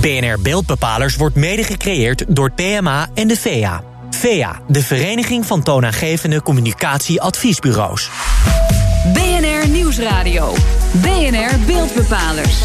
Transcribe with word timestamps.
BNR 0.00 0.40
Beeldbepalers 0.42 1.16
wordt 1.16 1.36
mede 1.36 1.64
gecreëerd 1.64 2.24
door 2.28 2.50
PMA 2.52 3.08
en 3.14 3.28
de 3.28 3.36
VEA. 3.36 3.82
VEA, 4.10 4.60
de 4.68 4.82
Vereniging 4.82 5.46
van 5.46 5.62
Toonaangevende 5.62 6.42
Communicatieadviesbureaus. 6.42 8.10
BNR 9.12 9.68
Nieuwsradio. 9.68 10.54
BNR 10.92 11.58
Beeldbepalers. 11.66 12.62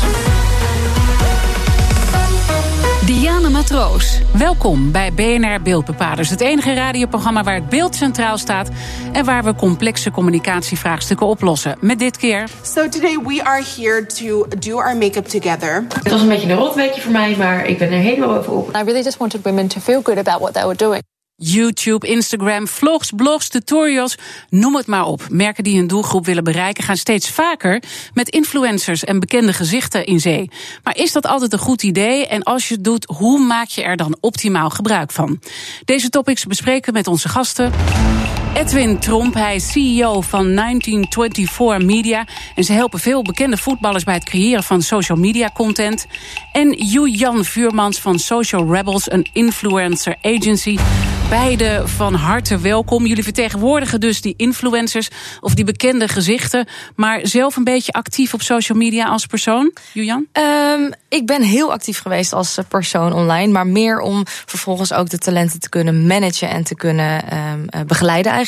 Diana 3.05 3.49
Matroos, 3.49 4.19
welkom 4.33 4.91
bij 4.91 5.13
BNR 5.13 5.61
Beeldbepalers. 5.61 6.29
Het 6.29 6.41
enige 6.41 6.73
radioprogramma 6.73 7.43
waar 7.43 7.55
het 7.55 7.69
beeld 7.69 7.95
centraal 7.95 8.37
staat... 8.37 8.69
en 9.11 9.25
waar 9.25 9.43
we 9.43 9.55
complexe 9.55 10.11
communicatievraagstukken 10.11 11.27
oplossen. 11.27 11.77
Met 11.79 11.99
dit 11.99 12.17
keer... 12.17 12.49
So 12.61 12.89
today 12.89 13.17
we 13.23 13.43
are 13.43 13.63
here 13.77 14.05
to 14.05 14.47
do 14.59 14.77
our 14.77 14.97
make-up 14.97 15.25
together. 15.25 15.85
Het 16.03 16.11
was 16.11 16.21
een 16.21 16.27
beetje 16.27 16.49
een 16.49 16.57
rotweekje 16.57 17.01
voor 17.01 17.11
mij, 17.11 17.35
maar 17.37 17.65
ik 17.65 17.77
ben 17.77 17.91
er 17.91 17.99
helemaal 17.99 18.37
over 18.37 18.51
op. 18.51 18.67
I 18.69 18.83
really 18.83 19.03
just 19.03 19.17
wanted 19.17 19.43
women 19.43 19.67
to 19.67 19.79
feel 19.79 20.01
good 20.03 20.17
about 20.17 20.39
what 20.39 20.53
they 20.53 20.63
were 20.63 20.77
doing. 20.77 21.01
YouTube, 21.37 22.07
Instagram, 22.07 22.67
vlogs, 22.67 23.11
blogs, 23.15 23.49
tutorials, 23.49 24.17
noem 24.49 24.75
het 24.75 24.87
maar 24.87 25.05
op. 25.05 25.27
Merken 25.29 25.63
die 25.63 25.77
hun 25.77 25.87
doelgroep 25.87 26.25
willen 26.25 26.43
bereiken 26.43 26.83
gaan 26.83 26.97
steeds 26.97 27.29
vaker 27.29 27.83
met 28.13 28.29
influencers 28.29 29.03
en 29.03 29.19
bekende 29.19 29.53
gezichten 29.53 30.05
in 30.05 30.19
zee. 30.19 30.49
Maar 30.83 30.97
is 30.97 31.11
dat 31.11 31.25
altijd 31.25 31.53
een 31.53 31.59
goed 31.59 31.83
idee? 31.83 32.27
En 32.27 32.43
als 32.43 32.67
je 32.67 32.73
het 32.73 32.83
doet, 32.83 33.05
hoe 33.05 33.39
maak 33.39 33.67
je 33.67 33.83
er 33.83 33.97
dan 33.97 34.17
optimaal 34.19 34.69
gebruik 34.69 35.11
van? 35.11 35.39
Deze 35.85 36.09
topics 36.09 36.45
bespreken 36.45 36.93
met 36.93 37.07
onze 37.07 37.29
gasten. 37.29 37.71
Edwin 38.55 38.99
Tromp, 38.99 39.33
hij 39.33 39.55
is 39.55 39.71
CEO 39.71 40.21
van 40.21 40.55
1924 40.55 41.85
Media. 41.85 42.25
En 42.55 42.63
ze 42.63 42.73
helpen 42.73 42.99
veel 42.99 43.21
bekende 43.21 43.57
voetballers 43.57 44.03
bij 44.03 44.13
het 44.13 44.23
creëren 44.23 44.63
van 44.63 44.81
social 44.81 45.17
media 45.17 45.49
content. 45.53 46.05
En 46.51 46.71
Jan 47.11 47.45
Vuurmans 47.45 47.99
van 47.99 48.19
Social 48.19 48.73
Rebels, 48.73 49.11
een 49.11 49.27
influencer 49.33 50.15
agency. 50.21 50.77
Beide 51.29 51.81
van 51.85 52.13
harte 52.13 52.57
welkom. 52.57 53.05
Jullie 53.05 53.23
vertegenwoordigen 53.23 53.99
dus 53.99 54.21
die 54.21 54.33
influencers 54.37 55.09
of 55.39 55.53
die 55.53 55.65
bekende 55.65 56.07
gezichten. 56.07 56.67
Maar 56.95 57.19
zelf 57.23 57.55
een 57.55 57.63
beetje 57.63 57.91
actief 57.91 58.33
op 58.33 58.41
social 58.41 58.77
media 58.77 59.05
als 59.05 59.25
persoon, 59.25 59.73
Julian? 59.93 60.25
Um, 60.33 60.93
ik 61.09 61.25
ben 61.25 61.41
heel 61.41 61.71
actief 61.71 61.99
geweest 61.99 62.33
als 62.33 62.59
persoon 62.67 63.13
online. 63.13 63.51
Maar 63.51 63.67
meer 63.67 63.99
om 63.99 64.23
vervolgens 64.25 64.93
ook 64.93 65.09
de 65.09 65.17
talenten 65.17 65.59
te 65.59 65.69
kunnen 65.69 66.07
managen 66.07 66.49
en 66.49 66.63
te 66.63 66.75
kunnen 66.75 67.37
um, 67.37 67.65
begeleiden 67.87 68.31
eigenlijk. 68.31 68.44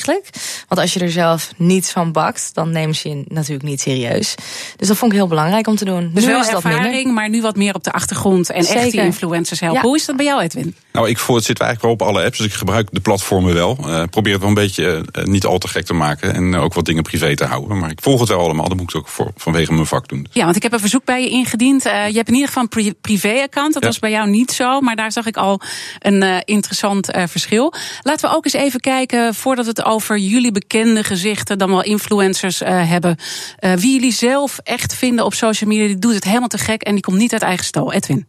Want 0.68 0.82
als 0.82 0.94
je 0.94 1.00
er 1.00 1.12
zelf 1.12 1.52
niets 1.58 1.92
van 1.92 2.12
bakt, 2.12 2.50
dan 2.54 2.72
nemen 2.72 2.96
ze 2.96 3.10
je 3.10 3.24
natuurlijk 3.28 3.70
niet 3.70 3.82
serieus. 3.82 4.36
Dus 4.76 4.88
dat 4.88 4.98
vond 4.98 5.12
ik 5.12 5.18
heel 5.18 5.28
belangrijk 5.28 5.68
om 5.68 5.76
te 5.76 5.86
doen. 5.86 6.12
Dus 6.14 6.26
nu 6.26 6.32
wel 6.32 6.46
ervaring, 6.46 7.14
maar 7.14 7.30
nu 7.30 7.42
wat 7.42 7.56
meer 7.56 7.74
op 7.74 7.84
de 7.84 7.92
achtergrond 7.92 8.50
en 8.50 8.64
Zeker. 8.64 8.82
echt 8.82 8.92
die 8.92 9.02
influencers 9.02 9.60
helpen. 9.60 9.82
Hoe 9.82 9.96
is 9.96 10.06
dat 10.06 10.16
bij 10.16 10.26
jou, 10.26 10.42
Edwin? 10.42 10.76
Nou, 10.98 11.10
ik 11.10 11.18
voor 11.18 11.36
het 11.36 11.46
zit 11.46 11.60
eigenlijk 11.60 12.00
wel 12.00 12.08
op 12.08 12.16
alle 12.16 12.26
apps. 12.26 12.38
Dus 12.38 12.48
ik 12.48 12.54
gebruik 12.54 12.88
de 12.92 13.00
platformen 13.00 13.54
wel. 13.54 13.78
Uh, 13.80 14.04
probeer 14.10 14.32
het 14.32 14.42
wel 14.42 14.50
een 14.50 14.56
beetje 14.56 15.06
uh, 15.14 15.24
niet 15.24 15.46
al 15.46 15.58
te 15.58 15.68
gek 15.68 15.86
te 15.86 15.94
maken. 15.94 16.34
En 16.34 16.54
uh, 16.54 16.64
ook 16.64 16.74
wat 16.74 16.86
dingen 16.86 17.04
privé 17.04 17.36
te 17.36 17.46
houden. 17.46 17.80
Maar 17.80 17.90
ik 17.90 18.02
volg 18.02 18.20
het 18.20 18.30
wel 18.30 18.40
allemaal. 18.40 18.68
Dat 18.68 18.78
moet 18.78 18.90
ik 18.90 18.96
ook 18.96 19.08
voor, 19.08 19.32
vanwege 19.36 19.74
mijn 19.74 19.86
vak 19.86 20.08
doen. 20.08 20.28
Ja, 20.32 20.44
want 20.44 20.56
ik 20.56 20.64
heb 20.64 20.74
een 20.74 20.80
verzoek 20.80 21.06
bij 21.06 21.22
je 21.22 21.30
ingediend. 21.30 21.84
je 21.84 21.90
hebt 21.90 22.28
in 22.28 22.34
ieder 22.34 22.48
geval 22.48 22.68
een 22.70 22.96
privé-account. 23.02 23.74
Dat 23.74 23.82
ja. 23.82 23.88
was 23.88 24.00
bij 24.00 24.12
jou 24.12 24.30
niet 24.30 24.52
zo. 24.52 24.82
Maar 24.82 24.96
daar 24.96 25.12
zag 25.12 25.26
ik 25.26 25.38
al 25.38 25.62
een 26.00 26.44
interessant 26.46 27.10
verschil. 27.12 27.74
Laten 28.02 28.30
we 28.30 28.36
ook 28.36 28.46
eens 28.46 28.54
even 28.54 28.80
kijken, 28.80 29.36
voordat 29.36 29.66
we 29.66 29.72
het 29.72 29.84
over 29.88 30.18
jullie 30.18 30.52
bekende 30.52 31.04
gezichten, 31.04 31.58
dan 31.58 31.70
wel 31.70 31.84
influencers 31.84 32.60
hebben. 32.60 33.18
wie 33.60 33.94
jullie 33.94 34.12
zelf 34.12 34.60
echt 34.64 34.96
vinden 34.96 35.26
op 35.26 35.34
social 35.34 35.70
media, 35.70 35.88
die 35.88 36.00
doet 36.00 36.14
het 36.14 36.24
helemaal 36.24 36.48
te 36.48 36.58
gek 36.58 36.82
en 36.82 36.94
die 36.94 37.04
komt 37.04 37.18
niet 37.18 37.34
uit 37.34 37.42
eigen 37.42 37.66
stal. 37.66 37.94
Edwin. 37.94 38.28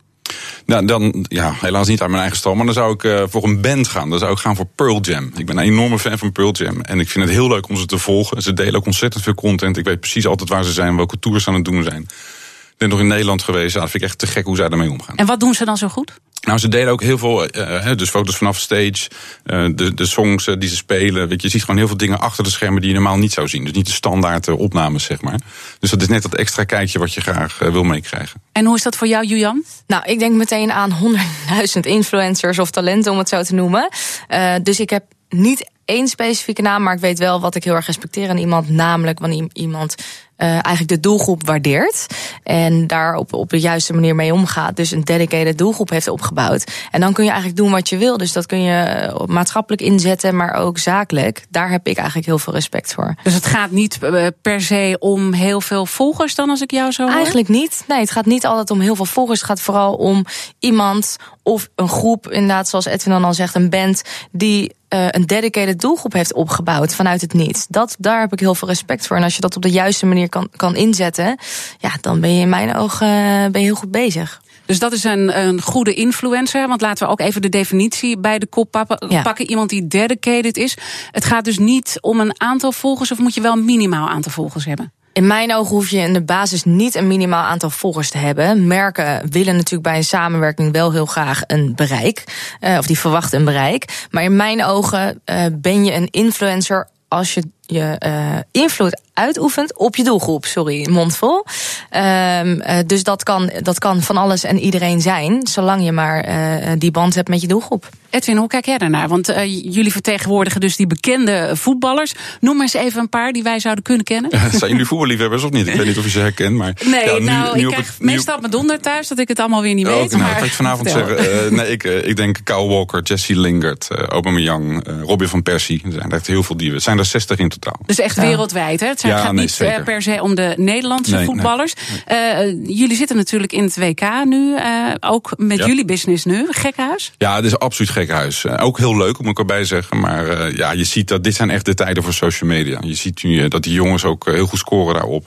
Nou, 0.66 0.86
dan, 0.86 1.26
ja, 1.28 1.54
helaas 1.60 1.88
niet 1.88 2.00
uit 2.00 2.08
mijn 2.08 2.20
eigen 2.20 2.38
stal. 2.38 2.54
Maar 2.54 2.64
dan 2.64 2.74
zou 2.74 2.92
ik 2.92 3.02
uh, 3.02 3.22
voor 3.28 3.44
een 3.44 3.60
band 3.60 3.88
gaan. 3.88 4.10
Dan 4.10 4.18
zou 4.18 4.32
ik 4.32 4.38
gaan 4.38 4.56
voor 4.56 4.66
Pearl 4.74 5.00
Jam. 5.00 5.30
Ik 5.36 5.46
ben 5.46 5.56
een 5.56 5.64
enorme 5.64 5.98
fan 5.98 6.18
van 6.18 6.32
Pearl 6.32 6.52
Jam. 6.52 6.80
En 6.80 7.00
ik 7.00 7.08
vind 7.08 7.24
het 7.24 7.34
heel 7.34 7.48
leuk 7.48 7.68
om 7.68 7.76
ze 7.76 7.86
te 7.86 7.98
volgen. 7.98 8.42
Ze 8.42 8.52
delen 8.52 8.74
ook 8.74 8.86
ontzettend 8.86 9.24
veel 9.24 9.34
content. 9.34 9.76
Ik 9.76 9.84
weet 9.84 10.00
precies 10.00 10.26
altijd 10.26 10.48
waar 10.48 10.64
ze 10.64 10.72
zijn, 10.72 10.96
welke 10.96 11.18
tours 11.18 11.48
aan 11.48 11.54
het 11.54 11.64
doen 11.64 11.82
zijn. 11.82 12.02
Ik 12.02 12.74
ben 12.76 12.88
nog 12.88 12.98
in 12.98 13.06
Nederland 13.06 13.42
geweest. 13.42 13.74
Ja, 13.74 13.80
dat 13.80 13.90
vind 13.90 14.02
ik 14.02 14.08
echt 14.08 14.18
te 14.18 14.26
gek 14.26 14.44
hoe 14.44 14.56
zij 14.56 14.68
daarmee 14.68 14.90
omgaan. 14.90 15.16
En 15.16 15.26
wat 15.26 15.40
doen 15.40 15.54
ze 15.54 15.64
dan 15.64 15.76
zo 15.76 15.88
goed? 15.88 16.12
Nou, 16.48 16.60
ze 16.60 16.68
delen 16.68 16.92
ook 16.92 17.02
heel 17.02 17.18
veel, 17.18 17.56
uh, 17.56 17.92
dus 17.96 18.10
foto's 18.10 18.36
vanaf 18.36 18.58
stage, 18.58 19.08
uh, 19.46 19.66
de, 19.74 19.94
de 19.94 20.06
songs 20.06 20.44
die 20.44 20.68
ze 20.68 20.76
spelen. 20.76 21.28
Weet 21.28 21.40
je, 21.40 21.46
je 21.46 21.52
ziet 21.52 21.60
gewoon 21.60 21.76
heel 21.76 21.86
veel 21.86 21.96
dingen 21.96 22.20
achter 22.20 22.44
de 22.44 22.50
schermen 22.50 22.80
die 22.80 22.90
je 22.90 22.94
normaal 22.94 23.16
niet 23.16 23.32
zou 23.32 23.48
zien. 23.48 23.64
Dus 23.64 23.72
niet 23.72 23.86
de 23.86 23.92
standaard 23.92 24.48
opnames, 24.48 25.04
zeg 25.04 25.20
maar. 25.20 25.40
Dus 25.78 25.90
dat 25.90 26.00
is 26.00 26.08
net 26.08 26.22
dat 26.22 26.34
extra 26.34 26.64
kijkje 26.64 26.98
wat 26.98 27.14
je 27.14 27.20
graag 27.20 27.58
wil 27.58 27.82
meekrijgen. 27.82 28.42
En 28.52 28.64
hoe 28.64 28.76
is 28.76 28.82
dat 28.82 28.96
voor 28.96 29.06
jou, 29.06 29.26
Julian? 29.26 29.64
Nou, 29.86 30.04
ik 30.04 30.18
denk 30.18 30.34
meteen 30.34 30.72
aan 30.72 30.92
honderdduizend 30.92 31.86
influencers 31.86 32.58
of 32.58 32.70
talenten, 32.70 33.12
om 33.12 33.18
het 33.18 33.28
zo 33.28 33.42
te 33.42 33.54
noemen. 33.54 33.88
Uh, 34.28 34.54
dus 34.62 34.80
ik 34.80 34.90
heb 34.90 35.04
niet 35.28 35.70
één 35.88 36.08
specifieke 36.08 36.62
naam, 36.62 36.82
maar 36.82 36.94
ik 36.94 37.00
weet 37.00 37.18
wel 37.18 37.40
wat 37.40 37.54
ik 37.54 37.64
heel 37.64 37.74
erg 37.74 37.86
respecteer 37.86 38.28
aan 38.28 38.38
iemand. 38.38 38.68
Namelijk 38.68 39.18
wanneer 39.18 39.48
iemand 39.52 39.94
uh, 40.38 40.48
eigenlijk 40.48 40.88
de 40.88 41.00
doelgroep 41.00 41.46
waardeert. 41.46 42.06
En 42.42 42.86
daar 42.86 43.14
op, 43.14 43.32
op 43.32 43.50
de 43.50 43.60
juiste 43.60 43.92
manier 43.92 44.14
mee 44.14 44.32
omgaat. 44.32 44.76
Dus 44.76 44.90
een 44.90 45.04
dedicated 45.04 45.58
doelgroep 45.58 45.90
heeft 45.90 46.08
opgebouwd. 46.08 46.72
En 46.90 47.00
dan 47.00 47.12
kun 47.12 47.24
je 47.24 47.30
eigenlijk 47.30 47.60
doen 47.60 47.70
wat 47.70 47.88
je 47.88 47.96
wil. 47.96 48.16
Dus 48.16 48.32
dat 48.32 48.46
kun 48.46 48.62
je 48.62 49.10
maatschappelijk 49.26 49.82
inzetten, 49.82 50.36
maar 50.36 50.54
ook 50.54 50.78
zakelijk. 50.78 51.46
Daar 51.50 51.70
heb 51.70 51.86
ik 51.86 51.96
eigenlijk 51.96 52.26
heel 52.26 52.38
veel 52.38 52.52
respect 52.52 52.94
voor. 52.94 53.14
Dus 53.22 53.34
het 53.34 53.46
gaat 53.46 53.70
niet 53.70 53.98
per 54.42 54.60
se 54.60 54.96
om 54.98 55.32
heel 55.32 55.60
veel 55.60 55.86
volgers 55.86 56.34
dan, 56.34 56.50
als 56.50 56.60
ik 56.60 56.70
jou 56.70 56.90
zo 56.90 57.02
hoor? 57.02 57.14
Eigenlijk 57.14 57.48
niet. 57.48 57.84
Nee, 57.88 58.00
het 58.00 58.10
gaat 58.10 58.26
niet 58.26 58.46
altijd 58.46 58.70
om 58.70 58.80
heel 58.80 58.96
veel 58.96 59.04
volgers. 59.04 59.40
Het 59.40 59.48
gaat 59.48 59.60
vooral 59.60 59.94
om 59.94 60.24
iemand 60.58 61.16
of 61.42 61.68
een 61.74 61.88
groep, 61.88 62.30
inderdaad, 62.30 62.68
zoals 62.68 62.84
Edwin 62.84 63.12
dan 63.12 63.24
al 63.24 63.34
zegt, 63.34 63.54
een 63.54 63.70
band 63.70 64.02
die 64.30 64.76
uh, 64.94 65.06
een 65.08 65.26
dedicated 65.26 65.80
doelgroep 65.80 66.12
heeft 66.12 66.32
opgebouwd 66.32 66.94
vanuit 66.94 67.20
het 67.20 67.32
niets. 67.32 67.66
Dat, 67.68 67.96
daar 67.98 68.20
heb 68.20 68.32
ik 68.32 68.40
heel 68.40 68.54
veel 68.54 68.68
respect 68.68 69.06
voor. 69.06 69.16
En 69.16 69.22
als 69.22 69.34
je 69.34 69.40
dat 69.40 69.56
op 69.56 69.62
de 69.62 69.70
juiste 69.70 70.06
manier 70.06 70.28
kan, 70.28 70.48
kan 70.56 70.76
inzetten, 70.76 71.38
ja, 71.78 71.90
dan 72.00 72.20
ben 72.20 72.34
je 72.34 72.40
in 72.40 72.48
mijn 72.48 72.74
ogen 72.74 73.06
uh, 73.06 73.50
ben 73.50 73.60
je 73.60 73.66
heel 73.66 73.74
goed 73.74 73.90
bezig. 73.90 74.40
Dus 74.66 74.78
dat 74.78 74.92
is 74.92 75.04
een, 75.04 75.38
een 75.38 75.62
goede 75.62 75.94
influencer. 75.94 76.68
Want 76.68 76.80
laten 76.80 77.06
we 77.06 77.12
ook 77.12 77.20
even 77.20 77.42
de 77.42 77.48
definitie 77.48 78.18
bij 78.18 78.38
de 78.38 78.46
kop 78.46 78.70
pakken. 78.70 79.08
Ja. 79.08 79.22
pakken. 79.22 79.48
Iemand 79.48 79.70
die 79.70 79.86
dedicated 79.86 80.56
is. 80.56 80.76
Het 81.10 81.24
gaat 81.24 81.44
dus 81.44 81.58
niet 81.58 81.98
om 82.00 82.20
een 82.20 82.40
aantal 82.40 82.72
volgers, 82.72 83.12
of 83.12 83.18
moet 83.18 83.34
je 83.34 83.40
wel 83.40 83.52
een 83.52 83.64
minimaal 83.64 84.08
aantal 84.08 84.32
volgers 84.32 84.64
hebben? 84.64 84.92
In 85.18 85.26
mijn 85.26 85.54
ogen 85.54 85.74
hoef 85.74 85.88
je 85.88 85.98
in 85.98 86.12
de 86.12 86.22
basis 86.22 86.64
niet 86.64 86.94
een 86.94 87.06
minimaal 87.06 87.44
aantal 87.44 87.70
volgers 87.70 88.10
te 88.10 88.18
hebben. 88.18 88.66
Merken 88.66 89.30
willen 89.30 89.54
natuurlijk 89.54 89.82
bij 89.82 89.96
een 89.96 90.04
samenwerking 90.04 90.72
wel 90.72 90.92
heel 90.92 91.06
graag 91.06 91.42
een 91.46 91.72
bereik. 91.74 92.24
Uh, 92.60 92.76
of 92.78 92.86
die 92.86 92.98
verwachten 92.98 93.38
een 93.38 93.44
bereik. 93.44 94.06
Maar 94.10 94.22
in 94.22 94.36
mijn 94.36 94.64
ogen 94.64 95.22
uh, 95.24 95.44
ben 95.52 95.84
je 95.84 95.94
een 95.94 96.08
influencer 96.10 96.88
als 97.08 97.34
je 97.34 97.42
je 97.70 98.00
uh, 98.06 98.62
invloed 98.62 99.00
uitoefent 99.14 99.76
op 99.76 99.96
je 99.96 100.04
doelgroep. 100.04 100.44
Sorry, 100.44 100.90
mondvol. 100.90 101.36
Um, 101.36 102.60
uh, 102.60 102.78
dus 102.86 103.02
dat 103.02 103.22
kan, 103.22 103.50
dat 103.62 103.78
kan 103.78 104.02
van 104.02 104.16
alles 104.16 104.44
en 104.44 104.58
iedereen 104.58 105.00
zijn, 105.00 105.46
zolang 105.46 105.84
je 105.84 105.92
maar 105.92 106.28
uh, 106.28 106.72
die 106.78 106.90
band 106.90 107.14
hebt 107.14 107.28
met 107.28 107.40
je 107.40 107.46
doelgroep. 107.46 107.88
Edwin, 108.10 108.36
hoe 108.36 108.48
kijk 108.48 108.66
jij 108.66 108.78
daarnaar? 108.78 109.08
Want 109.08 109.32
jullie 109.62 109.92
vertegenwoordigen 109.92 110.60
dus 110.60 110.76
die 110.76 110.86
bekende 110.86 111.50
voetballers. 111.54 112.14
Noem 112.40 112.56
maar 112.56 112.62
eens 112.62 112.74
even 112.74 113.00
een 113.00 113.08
paar 113.08 113.32
die 113.32 113.42
wij 113.42 113.60
zouden 113.60 113.84
kunnen 113.84 114.04
kennen. 114.04 114.30
Zijn 114.58 114.70
jullie 114.70 114.86
voetballiefhebbers 114.86 115.42
of 115.42 115.50
niet? 115.50 115.66
Ik 115.66 115.74
weet 115.74 115.86
niet 115.86 115.98
of 115.98 116.04
je 116.04 116.10
ze 116.10 116.18
herkent. 116.18 116.56
Maar, 116.56 116.72
nee, 116.84 117.04
ja, 117.04 117.18
nu, 117.18 117.24
nou, 117.24 117.56
nu 117.56 117.62
ik 117.62 117.68
krijg 117.68 117.86
het, 117.86 118.00
meestal 118.00 118.34
op 118.34 118.40
mijn 118.40 118.52
donder 118.52 118.80
thuis 118.80 119.08
dat 119.08 119.18
ik 119.18 119.28
het 119.28 119.40
allemaal 119.40 119.62
weer 119.62 119.74
niet 119.74 119.86
weet. 119.86 120.10
Nou, 120.10 120.22
maar, 120.22 120.44
ik 120.44 120.52
vanavond 120.52 120.90
zeggen. 120.90 121.54
nee, 121.54 121.70
ik, 121.70 121.84
ik 121.84 122.16
denk 122.16 122.38
Kyle 122.44 122.66
Walker, 122.66 123.02
Jesse 123.02 123.36
Lingard, 123.36 123.88
Aubameyang, 123.90 124.86
Robbie 125.02 125.28
van 125.28 125.42
Persie. 125.42 125.82
Er 125.84 125.92
zijn 125.92 126.10
echt 126.10 126.26
heel 126.26 126.42
veel 126.42 126.56
die. 126.56 126.78
zijn 126.78 126.98
er 126.98 127.04
60 127.04 127.38
in 127.38 127.48
totaal. 127.48 127.57
Dus 127.86 127.98
echt 127.98 128.16
wereldwijd, 128.16 128.80
hè? 128.80 128.86
Het 128.86 129.00
zijn, 129.00 129.12
ja, 129.12 129.18
gaat 129.18 129.32
nee, 129.32 129.40
niet 129.40 129.50
zeker. 129.52 129.82
per 129.82 130.02
se 130.02 130.22
om 130.22 130.34
de 130.34 130.54
Nederlandse 130.56 131.14
nee, 131.14 131.24
voetballers. 131.24 131.74
Nee, 132.06 132.52
uh, 132.52 132.66
jullie 132.78 132.96
zitten 132.96 133.16
natuurlijk 133.16 133.52
in 133.52 133.62
het 133.62 133.76
WK 133.76 134.24
nu, 134.24 134.54
uh, 134.54 134.94
ook 135.00 135.32
met 135.36 135.58
ja. 135.58 135.66
jullie 135.66 135.84
business 135.84 136.24
nu. 136.24 136.46
Gekhuis? 136.50 137.12
Ja, 137.18 137.36
het 137.36 137.44
is 137.44 137.58
absoluut 137.58 137.90
gekhuis. 137.90 138.44
Uh, 138.44 138.54
ook 138.64 138.78
heel 138.78 138.96
leuk, 138.96 139.18
moet 139.18 139.30
ik 139.30 139.38
erbij 139.38 139.64
zeggen. 139.64 140.00
Maar 140.00 140.56
ja, 140.56 140.72
je 140.72 140.84
ziet 140.84 141.08
dat 141.08 141.24
dit 141.24 141.34
zijn 141.34 141.50
echt 141.50 141.64
de 141.64 141.74
tijden 141.74 142.02
voor 142.02 142.14
social 142.14 142.50
media. 142.50 142.78
Je 142.80 142.94
ziet 142.94 143.22
nu 143.22 143.48
dat 143.48 143.62
die 143.62 143.72
jongens 143.72 144.04
ook 144.04 144.24
heel 144.24 144.46
goed 144.46 144.58
scoren 144.58 144.94
daarop 144.94 145.26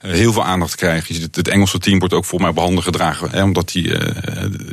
heel 0.00 0.32
veel 0.32 0.44
aandacht 0.44 0.74
krijgen. 0.74 1.28
Het 1.32 1.48
Engelse 1.48 1.78
team 1.78 1.98
wordt 1.98 2.14
ook 2.14 2.24
volgens 2.24 2.50
mij 2.50 2.60
op 2.60 2.66
handen 2.66 2.84
gedragen. 2.84 3.30
Hè, 3.30 3.42
omdat 3.42 3.68
die, 3.68 3.88
uh, 3.88 3.98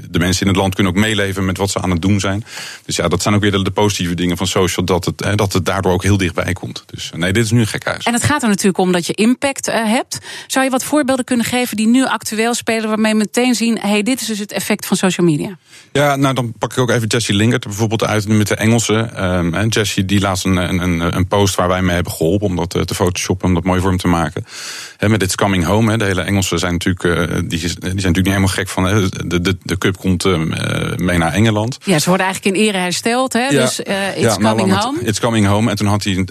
de 0.10 0.20
mensen 0.20 0.42
in 0.42 0.48
het 0.48 0.56
land 0.56 0.76
kunnen 0.76 0.94
ook 0.94 1.00
meeleven 1.00 1.46
met 1.46 1.58
wat 1.58 1.70
ze 1.70 1.82
aan 1.82 1.90
het 1.90 2.02
doen 2.02 2.20
zijn. 2.20 2.46
Dus 2.86 2.96
ja, 2.96 3.08
dat 3.08 3.22
zijn 3.22 3.36
ook 3.36 3.42
weer 3.42 3.52
de, 3.52 3.64
de 3.64 3.72
positieve 3.72 4.14
dingen 4.14 4.38
van 4.38 4.48
social, 4.48 4.86
dat 4.86 5.06
het, 5.06 5.24
hè, 5.24 5.36
dat 5.36 5.54
het 5.54 5.66
daardoor 5.66 5.92
ook 5.92 6.04
heel 6.04 6.18
dichtbij 6.18 6.54
komt. 6.54 6.84
Dus 6.86 7.12
nee, 7.16 7.34
dit 7.34 7.44
is 7.44 7.52
nu 7.52 7.60
een 7.60 7.68
gek 7.68 7.86
huis. 7.86 8.06
En 8.06 8.14
het 8.14 8.24
gaat 8.24 8.42
er 8.42 8.48
natuurlijk 8.48 8.78
om 8.78 8.92
dat 8.92 9.08
je 9.08 9.14
impact 9.14 9.66
hebt. 9.66 10.18
Zou 10.48 10.66
je 10.66 10.72
wat 10.72 10.84
voorbeelden 10.84 11.26
kunnen 11.26 11.46
geven 11.46 11.78
die 11.78 11.88
nu 11.88 12.06
actueel 12.06 12.54
spelen, 12.54 12.90
waarmee 12.90 13.12
we 13.12 13.18
meteen 13.18 13.56
zien: 13.56 13.80
hey, 13.80 14.04
dit 14.04 14.22
is 14.22 14.28
dus 14.28 14.40
het 14.40 14.52
effect 14.52 14.86
van 14.86 14.98
social 14.98 15.28
media? 15.28 15.58
Ja, 15.92 16.16
nou 16.16 16.34
dan 16.34 16.54
pak 16.58 16.72
ik 16.72 16.78
ook 16.78 16.90
even 16.90 17.08
Jesse 17.08 17.34
Lingert 17.34 17.64
bijvoorbeeld 17.64 18.04
uit 18.04 18.28
met 18.28 18.48
de 18.48 18.56
Engelse. 18.56 19.10
Um, 19.18 19.68
Jesse 19.70 20.06
die 20.06 20.20
laatst 20.20 20.46
een, 20.46 20.58
een, 20.58 21.16
een 21.16 21.28
post 21.28 21.56
waar 21.56 21.68
wij 21.68 21.82
mee 21.82 21.96
hebben 21.96 22.14
geholpen 22.14 22.48
om 22.48 22.56
dat 22.56 22.70
te 22.70 22.96
photoshoppen, 22.96 23.48
om 23.48 23.54
dat 23.54 23.64
mooi 23.64 23.80
voor 23.80 23.90
hem 23.90 24.00
te 24.00 24.08
maken. 24.08 24.46
He, 24.98 25.10
met 25.18 25.26
It's 25.26 25.36
Coming 25.36 25.64
Home, 25.64 25.92
he, 25.92 25.98
de 25.98 26.04
hele 26.04 26.22
Engelsen 26.22 26.60
zijn 26.60 26.72
natuurlijk, 26.72 27.04
uh, 27.04 27.36
die, 27.36 27.48
die, 27.48 27.60
zijn 27.60 27.80
natuurlijk 27.82 28.16
niet 28.16 28.26
helemaal 28.26 28.48
gek 28.48 28.68
van. 28.68 28.84
De, 28.84 29.42
de, 29.42 29.58
de 29.64 29.78
cup 29.78 29.98
komt 29.98 30.26
uh, 30.26 30.38
mee 30.96 31.18
naar 31.18 31.34
Engeland. 31.34 31.78
Ja, 31.84 32.00
ze 32.00 32.10
worden 32.10 32.26
eigenlijk 32.26 32.56
in 32.56 32.64
ere 32.64 32.78
hersteld. 32.78 33.34
Hè? 33.34 33.48
Ja, 33.48 33.50
dus 33.50 33.80
uh, 33.80 34.18
It's 34.18 34.36
ja, 34.36 34.36
Coming 34.36 34.74
Home. 34.74 35.00
It's 35.02 35.20
Coming 35.20 35.46
Home. 35.46 35.70
En 35.70 35.76
toen 35.76 35.88
had 35.88 36.04
hij, 36.04 36.26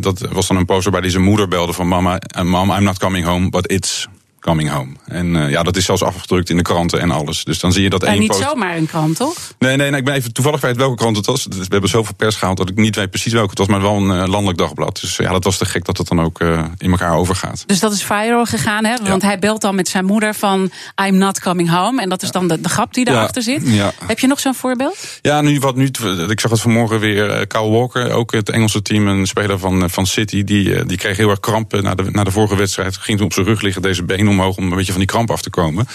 dat 0.00 0.20
was 0.30 0.46
dan 0.46 0.56
een 0.56 0.64
post 0.64 0.82
waarbij 0.82 1.00
hij 1.00 1.10
zijn 1.10 1.22
moeder 1.22 1.48
belde 1.48 1.72
van 1.72 1.88
mama, 1.88 2.20
mom, 2.42 2.70
I'm 2.70 2.82
not 2.82 2.98
coming 2.98 3.26
home, 3.26 3.50
but 3.50 3.70
it's 3.70 4.08
coming 4.42 4.70
home. 4.70 4.92
En 5.04 5.34
uh, 5.34 5.50
ja, 5.50 5.62
dat 5.62 5.76
is 5.76 5.84
zelfs 5.84 6.02
afgedrukt 6.02 6.50
in 6.50 6.56
de 6.56 6.62
kranten 6.62 7.00
en 7.00 7.10
alles. 7.10 7.44
Dus 7.44 7.58
dan 7.58 7.72
zie 7.72 7.82
je 7.82 7.90
dat 7.90 8.02
en 8.02 8.08
één 8.08 8.20
niet 8.20 8.28
post... 8.28 8.42
zomaar 8.42 8.76
een 8.76 8.86
krant, 8.86 9.16
toch? 9.16 9.34
Nee, 9.58 9.76
nee, 9.76 9.90
nee, 9.90 9.98
ik 9.98 10.04
ben 10.04 10.14
even 10.14 10.32
toevallig 10.32 10.58
kwijt 10.58 10.76
welke 10.76 10.96
krant 10.96 11.16
het 11.16 11.26
was. 11.26 11.46
We 11.50 11.66
hebben 11.68 11.90
zoveel 11.90 12.14
pers 12.14 12.36
gehaald 12.36 12.56
dat 12.56 12.68
ik 12.68 12.76
niet 12.76 12.96
weet 12.96 13.10
precies 13.10 13.32
welke 13.32 13.50
het 13.50 13.58
was, 13.58 13.66
maar 13.66 13.80
wel 13.80 13.96
een 13.96 14.22
uh, 14.22 14.26
landelijk 14.28 14.58
dagblad. 14.58 14.98
Dus 15.00 15.16
ja, 15.16 15.32
dat 15.32 15.44
was 15.44 15.58
te 15.58 15.64
gek 15.64 15.84
dat 15.84 15.98
het 15.98 16.08
dan 16.08 16.20
ook 16.20 16.40
uh, 16.40 16.64
in 16.78 16.90
elkaar 16.90 17.16
overgaat. 17.16 17.64
Dus 17.66 17.80
dat 17.80 17.92
is 17.92 18.04
viral 18.04 18.44
gegaan, 18.44 18.84
hè? 18.84 18.96
Want 19.02 19.22
ja. 19.22 19.28
hij 19.28 19.38
belt 19.38 19.60
dan 19.60 19.74
met 19.74 19.88
zijn 19.88 20.04
moeder 20.04 20.34
van 20.34 20.70
I'm 21.04 21.16
not 21.16 21.40
coming 21.40 21.70
home. 21.70 22.02
En 22.02 22.08
dat 22.08 22.22
is 22.22 22.30
dan 22.30 22.48
de, 22.48 22.60
de 22.60 22.68
grap 22.68 22.94
die 22.94 23.04
daarachter 23.04 23.42
ja. 23.46 23.58
zit. 23.58 23.74
Ja. 23.74 23.92
Heb 24.06 24.18
je 24.18 24.26
nog 24.26 24.40
zo'n 24.40 24.54
voorbeeld? 24.54 24.96
Ja, 25.22 25.40
nu 25.40 25.60
wat 25.60 25.76
nu. 25.76 25.90
Ik 26.28 26.40
zag 26.40 26.50
het 26.50 26.60
vanmorgen 26.60 27.00
weer. 27.00 27.46
Kyle 27.46 27.68
Walker, 27.68 28.12
ook 28.12 28.32
het 28.32 28.50
Engelse 28.50 28.82
team, 28.82 29.06
een 29.06 29.26
speler 29.26 29.58
van, 29.58 29.90
van 29.90 30.06
City, 30.06 30.44
die, 30.44 30.84
die 30.84 30.96
kreeg 30.96 31.16
heel 31.16 31.30
erg 31.30 31.40
krampen 31.40 31.82
na 31.82 31.94
de, 31.94 32.10
na 32.10 32.24
de 32.24 32.30
vorige 32.30 32.56
wedstrijd. 32.56 32.96
Ging 32.96 33.16
toen 33.16 33.26
op 33.26 33.32
zijn 33.32 33.46
rug 33.46 33.60
liggen, 33.60 33.82
deze 33.82 34.02
been 34.02 34.28
omhoog 34.32 34.56
om 34.56 34.64
een 34.64 34.76
beetje 34.76 34.92
van 34.92 35.00
die 35.00 35.10
kramp 35.10 35.30
af 35.30 35.42
te 35.42 35.50
komen. 35.50 35.86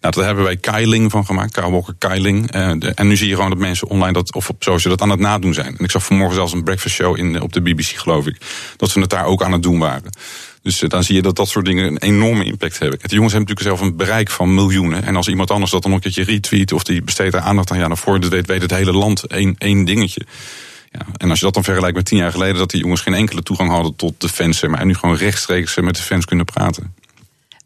Nou, 0.00 0.14
daar 0.14 0.24
hebben 0.24 0.44
wij 0.44 0.56
Keiling 0.56 1.10
van 1.10 1.26
gemaakt, 1.26 1.60
Walker 1.60 1.94
Keiling. 1.98 2.50
De, 2.50 2.92
en 2.94 3.06
nu 3.06 3.16
zie 3.16 3.28
je 3.28 3.34
gewoon 3.34 3.50
dat 3.50 3.58
mensen 3.58 3.88
online 3.88 4.12
dat, 4.12 4.34
of 4.34 4.48
op 4.48 4.62
social 4.62 4.96
dat 4.96 5.02
aan 5.02 5.10
het 5.10 5.20
nadoen 5.20 5.54
zijn. 5.54 5.78
En 5.78 5.84
ik 5.84 5.90
zag 5.90 6.04
vanmorgen 6.04 6.34
zelfs 6.34 6.52
een 6.52 6.64
breakfast 6.64 6.94
show 6.94 7.18
in, 7.18 7.40
op 7.40 7.52
de 7.52 7.60
BBC, 7.60 7.86
geloof 7.86 8.26
ik, 8.26 8.36
dat 8.76 8.90
ze 8.90 9.00
het 9.00 9.10
daar 9.10 9.24
ook 9.24 9.42
aan 9.42 9.52
het 9.52 9.62
doen 9.62 9.78
waren. 9.78 10.10
Dus 10.62 10.82
uh, 10.82 10.88
dan 10.88 11.04
zie 11.04 11.14
je 11.14 11.22
dat 11.22 11.36
dat 11.36 11.48
soort 11.48 11.64
dingen 11.64 11.86
een 11.86 11.98
enorme 11.98 12.44
impact 12.44 12.78
hebben. 12.78 12.98
De 12.98 13.14
jongens 13.14 13.32
hebben 13.32 13.54
natuurlijk 13.54 13.78
zelf 13.78 13.90
een 13.90 13.96
bereik 13.96 14.30
van 14.30 14.54
miljoenen. 14.54 15.04
En 15.04 15.16
als 15.16 15.28
iemand 15.28 15.50
anders 15.50 15.70
dat 15.70 15.82
dan 15.82 15.90
nog 15.90 16.04
een 16.04 16.12
keertje 16.12 16.32
retweet 16.32 16.72
of 16.72 16.82
die 16.82 17.02
besteedt 17.02 17.34
er 17.34 17.40
aandacht 17.40 17.70
aan, 17.70 17.78
ja, 17.78 17.88
dan 17.88 17.96
voor 17.96 18.20
weet, 18.28 18.46
weet 18.46 18.62
het 18.62 18.70
hele 18.70 18.92
land 18.92 19.26
één, 19.26 19.54
één 19.58 19.84
dingetje. 19.84 20.26
Ja, 20.90 21.06
en 21.16 21.30
als 21.30 21.38
je 21.38 21.44
dat 21.44 21.54
dan 21.54 21.64
vergelijkt 21.64 21.96
met 21.96 22.04
tien 22.04 22.18
jaar 22.18 22.32
geleden, 22.32 22.56
dat 22.56 22.70
die 22.70 22.80
jongens 22.80 23.00
geen 23.00 23.14
enkele 23.14 23.42
toegang 23.42 23.70
hadden 23.70 23.96
tot 23.96 24.20
de 24.20 24.28
fans, 24.28 24.62
maar 24.62 24.86
nu 24.86 24.94
gewoon 24.94 25.16
rechtstreeks 25.16 25.76
met 25.76 25.96
de 25.96 26.02
fans 26.02 26.24
kunnen 26.24 26.44
praten. 26.44 26.94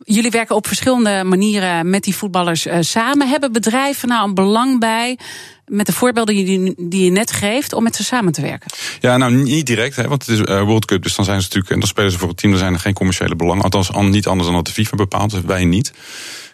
Jullie 0.09 0.31
werken 0.31 0.57
op 0.57 0.67
verschillende 0.67 1.25
manieren 1.25 1.91
met 1.91 2.05
die 2.05 2.17
voetballers 2.17 2.67
uh, 2.67 2.77
samen. 2.81 3.29
Hebben 3.29 3.53
bedrijven 3.53 4.09
nou 4.09 4.29
een 4.29 4.35
belang 4.35 4.81
bij, 4.81 5.19
met 5.67 5.87
de 5.87 5.93
voorbeelden 5.93 6.35
die, 6.35 6.75
die 6.77 7.05
je 7.05 7.11
net 7.11 7.33
geeft, 7.33 7.73
om 7.73 7.83
met 7.83 7.97
ze 7.97 8.05
samen 8.05 8.33
te 8.33 8.41
werken? 8.41 8.71
Ja, 9.01 9.17
nou 9.17 9.33
niet 9.33 9.67
direct, 9.67 9.97
hè, 9.97 10.09
want 10.09 10.27
het 10.27 10.39
is 10.39 10.49
uh, 10.49 10.63
World 10.63 10.85
Cup, 10.85 11.03
dus 11.03 11.15
dan 11.15 11.25
zijn 11.25 11.41
ze 11.41 11.47
natuurlijk, 11.47 11.73
en 11.73 11.79
dan 11.79 11.89
spelen 11.89 12.11
ze 12.11 12.19
voor 12.19 12.29
het 12.29 12.37
team, 12.37 12.53
dan 12.53 12.61
zijn 12.61 12.75
er 12.75 12.81
geen 12.81 12.95
commerciële 12.95 13.37
belangen. 13.37 13.63
Althans, 13.63 13.91
niet 13.91 14.27
anders 14.27 14.47
dan 14.49 14.57
dat 14.57 14.67
de 14.67 14.73
FIFA 14.73 14.97
bepaalt, 14.97 15.31
dus 15.31 15.41
wij 15.41 15.65
niet. 15.65 15.93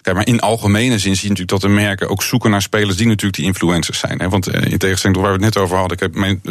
Kijk, 0.03 0.17
maar 0.17 0.27
in 0.27 0.41
algemene 0.41 0.99
zin 0.99 1.17
zie 1.17 1.23
je 1.23 1.29
natuurlijk 1.29 1.49
dat 1.49 1.61
de 1.61 1.69
merken 1.69 2.09
ook 2.09 2.23
zoeken 2.23 2.51
naar 2.51 2.63
spelers 2.63 2.97
die 2.97 3.07
natuurlijk 3.07 3.35
die 3.35 3.47
influencers 3.47 3.99
zijn. 3.99 4.21
Hè? 4.21 4.29
Want 4.29 4.47
in 4.47 4.79
tegenstelling 4.79 5.19
tot 5.19 5.27
waar 5.27 5.39
we 5.39 5.45
het 5.45 5.55
net 5.55 5.57
over 5.57 5.77
hadden, 5.77 5.97
kijk, 5.97 6.15
mijn, 6.15 6.43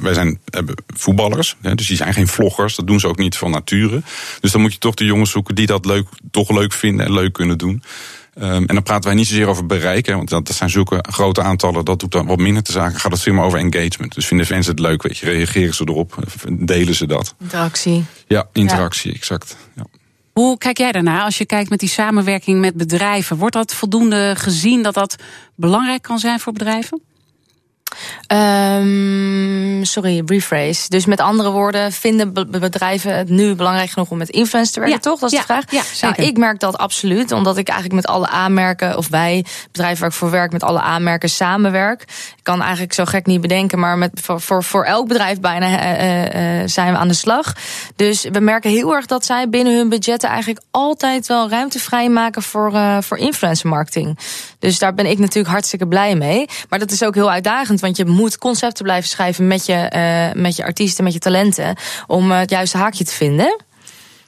wij 0.00 0.14
zijn 0.14 0.40
voetballers, 0.86 1.56
hè? 1.60 1.74
dus 1.74 1.86
die 1.86 1.96
zijn 1.96 2.14
geen 2.14 2.28
vloggers, 2.28 2.76
dat 2.76 2.86
doen 2.86 3.00
ze 3.00 3.08
ook 3.08 3.18
niet 3.18 3.36
van 3.36 3.50
nature. 3.50 4.02
Dus 4.40 4.52
dan 4.52 4.60
moet 4.60 4.72
je 4.72 4.78
toch 4.78 4.94
de 4.94 5.04
jongens 5.04 5.30
zoeken 5.30 5.54
die 5.54 5.66
dat 5.66 5.84
leuk, 5.84 6.08
toch 6.30 6.50
leuk 6.50 6.72
vinden 6.72 7.06
en 7.06 7.12
leuk 7.12 7.32
kunnen 7.32 7.58
doen. 7.58 7.82
Um, 8.38 8.44
en 8.44 8.74
dan 8.74 8.82
praten 8.82 9.04
wij 9.04 9.14
niet 9.14 9.26
zozeer 9.26 9.46
over 9.46 9.66
bereik, 9.66 10.06
hè, 10.06 10.14
want 10.14 10.28
dat, 10.28 10.46
dat 10.46 10.56
zijn 10.56 10.70
zulke 10.70 11.04
grote 11.10 11.42
aantallen, 11.42 11.84
dat 11.84 12.00
doet 12.00 12.12
dan 12.12 12.26
wat 12.26 12.38
minder 12.38 12.62
te 12.62 12.72
zaken. 12.72 13.00
Gaat 13.00 13.12
het 13.12 13.20
veel 13.20 13.32
meer 13.34 13.44
over 13.44 13.58
engagement. 13.58 14.14
Dus 14.14 14.26
vinden 14.26 14.46
fans 14.46 14.66
het 14.66 14.78
leuk, 14.78 15.02
weet 15.02 15.18
je, 15.18 15.26
reageren 15.26 15.74
ze 15.74 15.84
erop, 15.88 16.16
delen 16.50 16.94
ze 16.94 17.06
dat. 17.06 17.34
Interactie. 17.40 18.04
Ja, 18.26 18.48
interactie, 18.52 19.10
ja. 19.10 19.16
exact. 19.16 19.56
Ja. 19.74 19.84
Hoe 20.32 20.58
kijk 20.58 20.78
jij 20.78 20.92
daarna 20.92 21.24
als 21.24 21.38
je 21.38 21.46
kijkt 21.46 21.70
met 21.70 21.80
die 21.80 21.88
samenwerking 21.88 22.60
met 22.60 22.74
bedrijven? 22.74 23.36
Wordt 23.36 23.54
dat 23.54 23.74
voldoende 23.74 24.34
gezien 24.36 24.82
dat 24.82 24.94
dat 24.94 25.16
belangrijk 25.54 26.02
kan 26.02 26.18
zijn 26.18 26.40
voor 26.40 26.52
bedrijven? 26.52 27.02
Um, 28.32 29.84
sorry, 29.84 30.22
rephrase. 30.26 30.88
Dus 30.88 31.06
met 31.06 31.20
andere 31.20 31.50
woorden, 31.50 31.92
vinden 31.92 32.32
bedrijven 32.50 33.16
het 33.16 33.28
nu 33.28 33.54
belangrijk 33.54 33.90
genoeg 33.90 34.10
om 34.10 34.18
met 34.18 34.28
influencers 34.28 34.70
te 34.70 34.80
werken, 34.80 34.98
ja, 34.98 35.10
toch? 35.10 35.20
Dat 35.20 35.32
is 35.32 35.38
ja, 35.38 35.40
de 35.40 35.46
vraag. 35.46 35.70
Ja, 35.70 35.82
zeker. 35.82 36.16
Nou, 36.16 36.30
ik 36.30 36.36
merk 36.36 36.60
dat 36.60 36.78
absoluut, 36.78 37.32
omdat 37.32 37.56
ik 37.56 37.68
eigenlijk 37.68 38.00
met 38.00 38.14
alle 38.14 38.28
aanmerken, 38.28 38.96
of 38.96 39.08
wij, 39.08 39.44
bedrijven 39.72 40.00
waar 40.00 40.08
ik 40.08 40.14
voor 40.14 40.30
werk, 40.30 40.52
met 40.52 40.62
alle 40.62 40.80
aanmerken 40.80 41.28
samenwerk. 41.28 42.02
Ik 42.36 42.42
kan 42.42 42.60
eigenlijk 42.60 42.92
zo 42.92 43.04
gek 43.04 43.26
niet 43.26 43.40
bedenken, 43.40 43.78
maar 43.78 43.98
met, 43.98 44.10
voor, 44.22 44.40
voor, 44.40 44.64
voor 44.64 44.84
elk 44.84 45.08
bedrijf 45.08 45.40
bijna 45.40 45.66
uh, 45.66 46.60
uh, 46.60 46.68
zijn 46.68 46.92
we 46.92 46.98
aan 46.98 47.08
de 47.08 47.14
slag. 47.14 47.52
Dus 47.96 48.28
we 48.32 48.40
merken 48.40 48.70
heel 48.70 48.94
erg 48.94 49.06
dat 49.06 49.24
zij 49.24 49.48
binnen 49.48 49.76
hun 49.76 49.88
budgetten 49.88 50.28
eigenlijk 50.28 50.60
altijd 50.70 51.26
wel 51.26 51.48
ruimte 51.48 51.78
vrijmaken 51.78 52.42
voor, 52.42 52.72
uh, 52.72 52.96
voor 53.00 53.18
influencer 53.18 53.68
marketing. 53.68 54.18
Dus 54.58 54.78
daar 54.78 54.94
ben 54.94 55.06
ik 55.06 55.18
natuurlijk 55.18 55.48
hartstikke 55.48 55.88
blij 55.88 56.14
mee. 56.14 56.46
Maar 56.68 56.78
dat 56.78 56.90
is 56.90 57.02
ook 57.02 57.14
heel 57.14 57.30
uitdagend, 57.30 57.80
want 57.84 57.96
je 57.96 58.04
moet 58.04 58.38
concepten 58.38 58.84
blijven 58.84 59.08
schrijven 59.08 59.46
met 59.46 59.66
je, 59.66 59.90
uh, 59.94 60.42
met 60.42 60.56
je 60.56 60.64
artiesten, 60.64 61.04
met 61.04 61.12
je 61.12 61.18
talenten, 61.18 61.76
om 62.06 62.30
uh, 62.30 62.38
het 62.38 62.50
juiste 62.50 62.76
haakje 62.76 63.04
te 63.04 63.12
vinden. 63.12 63.62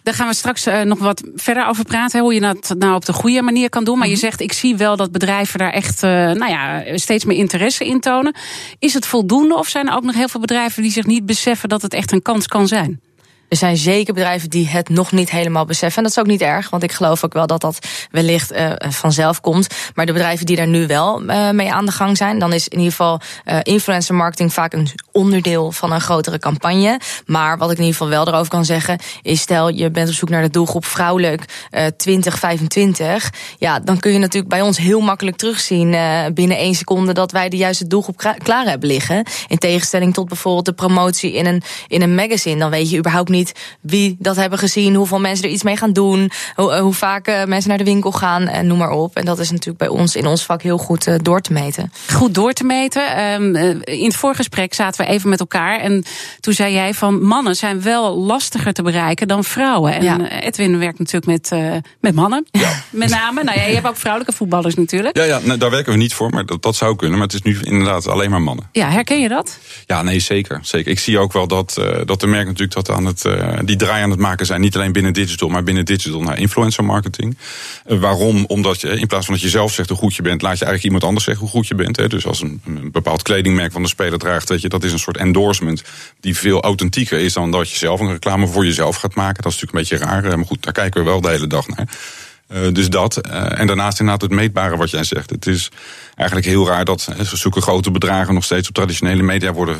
Daar 0.02 0.14
gaan 0.14 0.28
we 0.28 0.34
straks 0.34 0.66
uh, 0.66 0.80
nog 0.80 0.98
wat 0.98 1.22
verder 1.34 1.66
over 1.66 1.84
praten. 1.84 2.20
Hoe 2.20 2.34
je 2.34 2.40
dat 2.40 2.74
nou 2.78 2.94
op 2.94 3.04
de 3.04 3.12
goede 3.12 3.42
manier 3.42 3.68
kan 3.68 3.84
doen. 3.84 3.98
Maar 3.98 4.08
je 4.08 4.16
zegt, 4.16 4.40
ik 4.40 4.52
zie 4.52 4.76
wel 4.76 4.96
dat 4.96 5.12
bedrijven 5.12 5.58
daar 5.58 5.72
echt 5.72 6.02
nou 6.02 6.48
ja, 6.48 6.82
steeds 6.94 7.24
meer 7.24 7.36
interesse 7.36 7.84
in 7.84 8.00
tonen. 8.00 8.34
Is 8.78 8.94
het 8.94 9.06
voldoende 9.06 9.56
of 9.56 9.68
zijn 9.68 9.88
er 9.88 9.94
ook 9.94 10.04
nog 10.04 10.14
heel 10.14 10.28
veel 10.28 10.40
bedrijven 10.40 10.82
die 10.82 10.92
zich 10.92 11.06
niet 11.06 11.26
beseffen 11.26 11.68
dat 11.68 11.82
het 11.82 11.94
echt 11.94 12.12
een 12.12 12.22
kans 12.22 12.46
kan 12.46 12.68
zijn? 12.68 13.00
Er 13.48 13.56
zijn 13.56 13.76
zeker 13.76 14.14
bedrijven 14.14 14.50
die 14.50 14.68
het 14.68 14.88
nog 14.88 15.12
niet 15.12 15.30
helemaal 15.30 15.64
beseffen. 15.64 15.96
En 15.96 16.02
dat 16.02 16.12
is 16.12 16.18
ook 16.18 16.26
niet 16.26 16.40
erg, 16.40 16.70
want 16.70 16.82
ik 16.82 16.92
geloof 16.92 17.24
ook 17.24 17.32
wel 17.32 17.46
dat 17.46 17.60
dat 17.60 17.78
wellicht 18.10 18.52
uh, 18.52 18.72
vanzelf 18.78 19.40
komt. 19.40 19.66
Maar 19.94 20.06
de 20.06 20.12
bedrijven 20.12 20.46
die 20.46 20.56
daar 20.56 20.66
nu 20.66 20.86
wel 20.86 21.22
uh, 21.22 21.50
mee 21.50 21.72
aan 21.72 21.86
de 21.86 21.92
gang 21.92 22.16
zijn, 22.16 22.38
dan 22.38 22.52
is 22.52 22.68
in 22.68 22.76
ieder 22.76 22.92
geval 22.92 23.20
uh, 23.44 23.58
influencer 23.62 24.14
marketing 24.14 24.52
vaak 24.52 24.72
een 24.72 24.88
onderdeel 25.12 25.72
van 25.72 25.92
een 25.92 26.00
grotere 26.00 26.38
campagne. 26.38 27.00
Maar 27.26 27.58
wat 27.58 27.70
ik 27.70 27.78
in 27.78 27.84
ieder 27.84 27.98
geval 27.98 28.12
wel 28.12 28.28
erover 28.28 28.50
kan 28.50 28.64
zeggen, 28.64 28.98
is 29.22 29.40
stel 29.40 29.68
je 29.68 29.90
bent 29.90 30.08
op 30.08 30.14
zoek 30.14 30.28
naar 30.28 30.42
de 30.42 30.50
doelgroep 30.50 30.84
vrouwelijk 30.84 31.44
20, 31.96 32.38
25. 32.38 33.32
Ja, 33.58 33.80
dan 33.80 33.98
kun 33.98 34.12
je 34.12 34.18
natuurlijk 34.18 34.52
bij 34.52 34.62
ons 34.62 34.78
heel 34.78 35.00
makkelijk 35.00 35.36
terugzien 35.36 35.96
binnen 36.34 36.56
één 36.56 36.74
seconde 36.74 37.12
dat 37.12 37.32
wij 37.32 37.48
de 37.48 37.56
juiste 37.56 37.86
doelgroep 37.86 38.34
klaar 38.42 38.66
hebben 38.66 38.88
liggen. 38.88 39.24
In 39.48 39.58
tegenstelling 39.58 40.14
tot 40.14 40.28
bijvoorbeeld 40.28 40.64
de 40.64 40.72
promotie 40.72 41.32
in 41.32 41.46
een, 41.46 41.62
in 41.86 42.02
een 42.02 42.14
magazine. 42.14 42.58
Dan 42.58 42.70
weet 42.70 42.90
je 42.90 42.98
überhaupt 42.98 43.28
niet 43.28 43.35
niet 43.36 43.52
wie 43.80 44.16
dat 44.18 44.36
hebben 44.36 44.58
gezien, 44.58 44.94
hoeveel 44.94 45.20
mensen 45.20 45.44
er 45.44 45.50
iets 45.50 45.62
mee 45.62 45.76
gaan 45.76 45.92
doen, 45.92 46.30
hoe, 46.54 46.78
hoe 46.78 46.94
vaak 46.94 47.28
uh, 47.28 47.44
mensen 47.44 47.68
naar 47.68 47.78
de 47.78 47.84
winkel 47.84 48.12
gaan 48.12 48.48
en 48.48 48.66
noem 48.66 48.78
maar 48.78 48.90
op. 48.90 49.16
En 49.16 49.24
dat 49.24 49.38
is 49.38 49.50
natuurlijk 49.50 49.78
bij 49.78 49.88
ons 49.88 50.16
in 50.16 50.26
ons 50.26 50.42
vak 50.42 50.62
heel 50.62 50.78
goed 50.78 51.06
uh, 51.06 51.14
door 51.22 51.40
te 51.40 51.52
meten. 51.52 51.92
Goed 52.12 52.34
door 52.34 52.52
te 52.52 52.64
meten. 52.64 53.24
Um, 53.32 53.56
in 53.84 54.04
het 54.04 54.16
voorgesprek 54.16 54.74
zaten 54.74 55.04
we 55.04 55.10
even 55.10 55.28
met 55.28 55.40
elkaar 55.40 55.80
en 55.80 56.04
toen 56.40 56.54
zei 56.54 56.72
jij 56.72 56.94
van 56.94 57.22
mannen 57.22 57.56
zijn 57.56 57.82
wel 57.82 58.16
lastiger 58.16 58.72
te 58.72 58.82
bereiken 58.82 59.28
dan 59.28 59.44
vrouwen. 59.44 59.94
En 59.94 60.02
ja. 60.02 60.40
Edwin 60.40 60.78
werkt 60.78 60.98
natuurlijk 60.98 61.26
met, 61.26 61.50
uh, 61.52 61.72
met 62.00 62.14
mannen, 62.14 62.46
ja. 62.50 62.82
met 62.90 63.10
name. 63.10 63.42
Nou 63.44 63.58
ja, 63.58 63.64
je 63.64 63.74
hebt 63.74 63.86
ook 63.86 63.96
vrouwelijke 63.96 64.36
voetballers 64.36 64.74
natuurlijk. 64.74 65.16
Ja, 65.16 65.24
ja 65.24 65.40
nou, 65.42 65.58
daar 65.58 65.70
werken 65.70 65.92
we 65.92 65.98
niet 65.98 66.14
voor, 66.14 66.30
maar 66.30 66.46
dat, 66.46 66.62
dat 66.62 66.76
zou 66.76 66.96
kunnen. 66.96 67.18
Maar 67.18 67.26
het 67.26 67.36
is 67.36 67.42
nu 67.42 67.58
inderdaad 67.62 68.08
alleen 68.08 68.30
maar 68.30 68.42
mannen. 68.42 68.68
Ja, 68.72 68.90
herken 68.90 69.20
je 69.20 69.28
dat? 69.28 69.58
Ja, 69.86 70.02
nee, 70.02 70.18
zeker. 70.20 70.58
zeker. 70.62 70.90
Ik 70.90 70.98
zie 70.98 71.18
ook 71.18 71.32
wel 71.32 71.46
dat, 71.46 71.76
uh, 71.80 72.00
dat 72.04 72.20
de 72.20 72.26
merk 72.26 72.46
natuurlijk 72.46 72.74
dat 72.74 72.90
aan 72.90 73.04
het 73.04 73.24
uh, 73.26 73.58
die 73.64 73.76
draai 73.76 74.02
aan 74.02 74.10
het 74.10 74.18
maken 74.18 74.46
zijn. 74.46 74.60
Niet 74.60 74.76
alleen 74.76 74.92
binnen 74.92 75.12
digital, 75.12 75.48
maar 75.48 75.62
binnen 75.62 75.84
digital 75.84 76.22
naar 76.22 76.38
influencer 76.38 76.84
marketing. 76.84 77.36
Uh, 77.86 77.98
waarom? 77.98 78.44
Omdat 78.46 78.80
je 78.80 78.88
in 78.88 79.06
plaats 79.06 79.24
van 79.24 79.34
dat 79.34 79.42
je 79.42 79.48
zelf 79.48 79.72
zegt 79.72 79.88
hoe 79.88 79.98
goed 79.98 80.14
je 80.14 80.22
bent, 80.22 80.42
laat 80.42 80.58
je 80.58 80.64
eigenlijk 80.64 80.84
iemand 80.84 81.04
anders 81.04 81.24
zeggen 81.24 81.44
hoe 81.44 81.52
goed 81.54 81.66
je 81.68 81.74
bent. 81.74 81.96
Hè. 81.96 82.08
Dus 82.08 82.26
als 82.26 82.42
een, 82.42 82.60
een 82.66 82.90
bepaald 82.90 83.22
kledingmerk 83.22 83.72
van 83.72 83.82
de 83.82 83.88
speler 83.88 84.18
draagt, 84.18 84.48
weet 84.48 84.60
je, 84.60 84.68
dat 84.68 84.84
is 84.84 84.92
een 84.92 84.98
soort 84.98 85.16
endorsement 85.16 85.82
die 86.20 86.36
veel 86.36 86.62
authentieker 86.62 87.18
is 87.18 87.32
dan 87.32 87.50
dat 87.50 87.70
je 87.70 87.76
zelf 87.76 88.00
een 88.00 88.12
reclame 88.12 88.46
voor 88.46 88.64
jezelf 88.64 88.96
gaat 88.96 89.14
maken. 89.14 89.42
Dat 89.42 89.52
is 89.52 89.60
natuurlijk 89.60 89.90
een 89.90 89.98
beetje 89.98 90.12
raar. 90.12 90.38
Maar 90.38 90.46
goed, 90.46 90.62
daar 90.62 90.72
kijken 90.72 91.04
we 91.04 91.10
wel 91.10 91.20
de 91.20 91.28
hele 91.28 91.46
dag 91.46 91.68
naar. 91.68 91.88
Uh, 92.52 92.72
dus 92.72 92.88
dat. 92.88 93.26
Uh, 93.26 93.58
en 93.60 93.66
daarnaast 93.66 94.00
inderdaad 94.00 94.22
het 94.22 94.38
meetbare 94.38 94.76
wat 94.76 94.90
jij 94.90 95.04
zegt. 95.04 95.30
Het 95.30 95.46
is 95.46 95.70
eigenlijk 96.14 96.48
heel 96.48 96.66
raar 96.66 96.84
dat 96.84 97.08
zulke 97.22 97.60
grote 97.60 97.90
bedragen 97.90 98.34
nog 98.34 98.44
steeds 98.44 98.68
op 98.68 98.74
traditionele 98.74 99.22
media 99.22 99.52
worden 99.52 99.76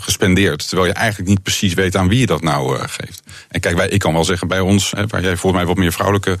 gespendeerd. 0.00 0.68
Terwijl 0.68 0.88
je 0.88 0.94
eigenlijk 0.94 1.28
niet 1.28 1.42
precies 1.42 1.74
weet 1.74 1.96
aan 1.96 2.08
wie 2.08 2.18
je 2.18 2.26
dat 2.26 2.42
nou 2.42 2.78
geeft. 2.78 3.22
En 3.48 3.60
kijk, 3.60 3.76
wij, 3.76 3.88
ik 3.88 3.98
kan 3.98 4.12
wel 4.12 4.24
zeggen 4.24 4.48
bij 4.48 4.60
ons, 4.60 4.92
waar 5.08 5.22
jij 5.22 5.36
volgens 5.36 5.52
mij 5.52 5.66
wat 5.66 5.76
meer 5.76 5.92
vrouwelijke 5.92 6.38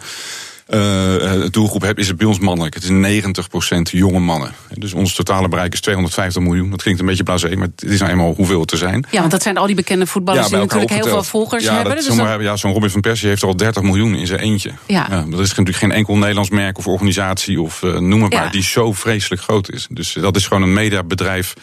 uh, 0.68 1.44
doelgroep 1.50 1.98
is 1.98 2.08
het 2.08 2.16
bij 2.16 2.26
ons 2.26 2.38
mannelijk. 2.38 2.74
Het 2.74 2.82
is 2.82 3.22
90% 3.22 3.78
jonge 3.82 4.18
mannen. 4.18 4.52
Dus 4.74 4.92
ons 4.92 5.14
totale 5.14 5.48
bereik 5.48 5.72
is 5.72 5.80
250 5.80 6.42
miljoen. 6.42 6.70
Dat 6.70 6.82
klinkt 6.82 7.00
een 7.00 7.06
beetje 7.06 7.22
blasé, 7.22 7.56
maar 7.56 7.68
het 7.74 7.90
is 7.90 7.98
nou 7.98 8.10
eenmaal 8.10 8.34
hoeveel 8.34 8.60
het 8.60 8.70
er 8.70 8.78
zijn. 8.78 9.06
Ja, 9.10 9.18
want 9.18 9.30
dat 9.30 9.42
zijn 9.42 9.56
al 9.56 9.66
die 9.66 9.74
bekende 9.74 10.06
voetballers 10.06 10.48
die 10.48 10.56
natuurlijk 10.56 10.90
heel 10.90 11.04
veel 11.06 11.22
volgers 11.22 11.64
ja, 11.64 11.74
hebben. 11.74 11.94
Dat, 11.94 12.04
dus 12.04 12.16
dat... 12.16 12.40
Ja, 12.40 12.56
zo'n 12.56 12.72
Robin 12.72 12.90
van 12.90 13.00
Persie 13.00 13.28
heeft 13.28 13.42
al 13.42 13.56
30 13.56 13.82
miljoen 13.82 14.14
in 14.14 14.26
zijn 14.26 14.40
eentje. 14.40 14.72
Ja. 14.86 15.06
ja. 15.10 15.24
dat 15.28 15.40
is 15.40 15.48
natuurlijk 15.48 15.76
geen 15.76 15.92
enkel 15.92 16.16
Nederlands 16.16 16.50
merk 16.50 16.78
of 16.78 16.86
organisatie 16.86 17.60
of 17.60 17.82
uh, 17.82 17.98
noem 17.98 18.22
het 18.22 18.32
maar, 18.32 18.50
die 18.50 18.62
zo 18.62 18.92
vreselijk 18.92 19.42
groot 19.42 19.70
is. 19.70 19.86
Dus 19.90 20.12
dat 20.12 20.36
is 20.36 20.46
gewoon 20.46 20.62
een 20.62 20.72
mediabedrijf 20.72 21.54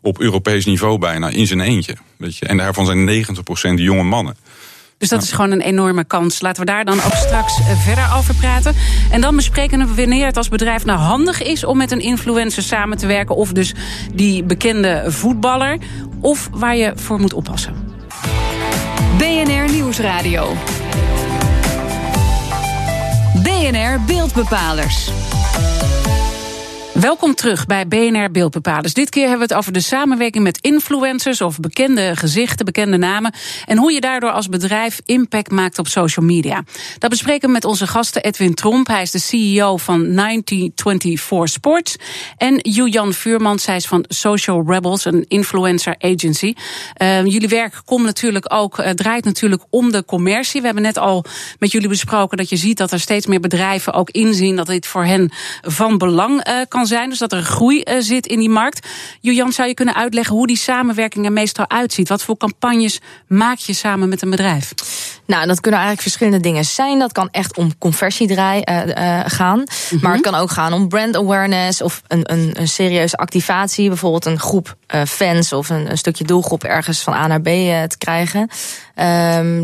op 0.00 0.20
Europees 0.20 0.64
niveau 0.64 0.98
bijna 0.98 1.28
in 1.28 1.46
zijn 1.46 1.60
eentje. 1.60 1.96
Weet 2.16 2.36
je? 2.36 2.46
En 2.46 2.56
daarvan 2.56 2.86
zijn 2.86 3.24
90% 3.26 3.74
jonge 3.74 4.02
mannen. 4.02 4.36
Dus 5.02 5.10
dat 5.10 5.22
is 5.22 5.32
gewoon 5.32 5.50
een 5.50 5.60
enorme 5.60 6.04
kans. 6.04 6.40
Laten 6.40 6.60
we 6.64 6.70
daar 6.70 6.84
dan 6.84 7.02
ook 7.04 7.14
straks 7.14 7.58
eh, 7.58 7.78
verder 7.78 8.04
over 8.16 8.34
praten. 8.34 8.74
En 9.10 9.20
dan 9.20 9.36
bespreken 9.36 9.78
we 9.78 9.94
wanneer 9.94 10.26
het 10.26 10.36
als 10.36 10.48
bedrijf 10.48 10.84
nou 10.84 10.98
handig 10.98 11.42
is 11.42 11.64
om 11.64 11.76
met 11.76 11.90
een 11.90 12.00
influencer 12.00 12.62
samen 12.62 12.98
te 12.98 13.06
werken. 13.06 13.36
Of 13.36 13.52
dus 13.52 13.74
die 14.14 14.44
bekende 14.44 15.04
voetballer. 15.06 15.78
Of 16.20 16.48
waar 16.52 16.76
je 16.76 16.92
voor 16.94 17.20
moet 17.20 17.32
oppassen. 17.32 17.74
BNR 19.18 19.70
Nieuwsradio. 19.72 20.56
BNR 23.42 24.00
Beeldbepalers. 24.06 25.21
Welkom 27.02 27.34
terug 27.34 27.66
bij 27.66 27.88
BNR 27.88 28.30
Beeldbepalers. 28.30 28.94
Dit 28.94 29.08
keer 29.08 29.28
hebben 29.28 29.48
we 29.48 29.54
het 29.54 29.62
over 29.62 29.72
de 29.72 29.80
samenwerking 29.80 30.44
met 30.44 30.58
influencers 30.60 31.40
of 31.40 31.60
bekende 31.60 32.16
gezichten, 32.16 32.64
bekende 32.64 32.96
namen. 32.96 33.34
En 33.66 33.78
hoe 33.78 33.92
je 33.92 34.00
daardoor 34.00 34.30
als 34.30 34.48
bedrijf 34.48 35.00
impact 35.04 35.50
maakt 35.50 35.78
op 35.78 35.88
social 35.88 36.26
media. 36.26 36.64
Dat 36.98 37.10
bespreken 37.10 37.46
we 37.46 37.54
met 37.54 37.64
onze 37.64 37.86
gasten 37.86 38.22
Edwin 38.22 38.54
Tromp. 38.54 38.86
Hij 38.86 39.02
is 39.02 39.10
de 39.10 39.18
CEO 39.18 39.76
van 39.76 40.14
1924 40.14 41.48
Sports. 41.48 41.96
En 42.36 42.58
Julian 42.58 43.12
Vuurman, 43.12 43.58
zij 43.58 43.76
is 43.76 43.86
van 43.86 44.04
Social 44.08 44.64
Rebels, 44.66 45.04
een 45.04 45.24
influencer 45.28 45.94
agency. 45.98 46.54
Uh, 47.02 47.24
jullie 47.24 47.48
werk 47.48 47.82
komt 47.84 48.04
natuurlijk 48.04 48.52
ook, 48.54 48.78
uh, 48.78 48.90
draait 48.90 49.24
natuurlijk 49.24 49.62
om 49.70 49.92
de 49.92 50.04
commercie. 50.04 50.60
We 50.60 50.66
hebben 50.66 50.84
net 50.84 50.98
al 50.98 51.24
met 51.58 51.72
jullie 51.72 51.88
besproken 51.88 52.36
dat 52.36 52.48
je 52.48 52.56
ziet 52.56 52.76
dat 52.76 52.92
er 52.92 53.00
steeds 53.00 53.26
meer 53.26 53.40
bedrijven 53.40 53.92
ook 53.92 54.10
inzien 54.10 54.56
dat 54.56 54.66
dit 54.66 54.86
voor 54.86 55.04
hen 55.04 55.32
van 55.60 55.98
belang 55.98 56.48
uh, 56.48 56.54
kan 56.68 56.86
zijn. 56.86 56.90
Dus 56.92 57.18
dat 57.18 57.32
er 57.32 57.42
groei 57.42 57.82
uh, 57.84 57.94
zit 57.98 58.26
in 58.26 58.38
die 58.38 58.48
markt. 58.48 58.88
Julian, 59.20 59.52
zou 59.52 59.68
je 59.68 59.74
kunnen 59.74 59.94
uitleggen 59.94 60.36
hoe 60.36 60.46
die 60.46 60.56
samenwerking 60.56 61.24
er 61.24 61.32
meestal 61.32 61.70
uitziet? 61.70 62.08
Wat 62.08 62.22
voor 62.22 62.36
campagnes 62.36 63.00
maak 63.26 63.58
je 63.58 63.72
samen 63.72 64.08
met 64.08 64.22
een 64.22 64.30
bedrijf? 64.30 64.72
Nou, 65.32 65.46
dat 65.46 65.60
kunnen 65.60 65.80
eigenlijk 65.80 66.08
verschillende 66.08 66.48
dingen 66.48 66.64
zijn. 66.64 66.98
Dat 66.98 67.12
kan 67.12 67.28
echt 67.30 67.56
om 67.56 67.78
conversiedraai 67.78 68.62
uh, 68.64 68.86
uh, 68.86 69.20
gaan. 69.26 69.58
Mm 69.58 69.64
-hmm. 69.88 69.98
Maar 70.02 70.12
het 70.12 70.20
kan 70.20 70.34
ook 70.34 70.50
gaan 70.50 70.72
om 70.72 70.88
brand 70.88 71.16
awareness 71.16 71.82
of 71.82 72.02
een, 72.08 72.32
een, 72.32 72.50
een 72.54 72.68
serieuze 72.68 73.16
activatie. 73.16 73.88
Bijvoorbeeld 73.88 74.26
een 74.26 74.38
groep 74.38 74.76
uh, 74.94 75.02
fans 75.04 75.52
of 75.52 75.68
een, 75.68 75.90
een, 75.90 75.98
stukje 75.98 76.24
doelgroep 76.24 76.64
ergens 76.64 77.00
van 77.00 77.14
A 77.14 77.26
naar 77.26 77.40
B 77.40 77.44
te 77.44 77.94
krijgen. 77.98 78.40
Um, 78.40 78.48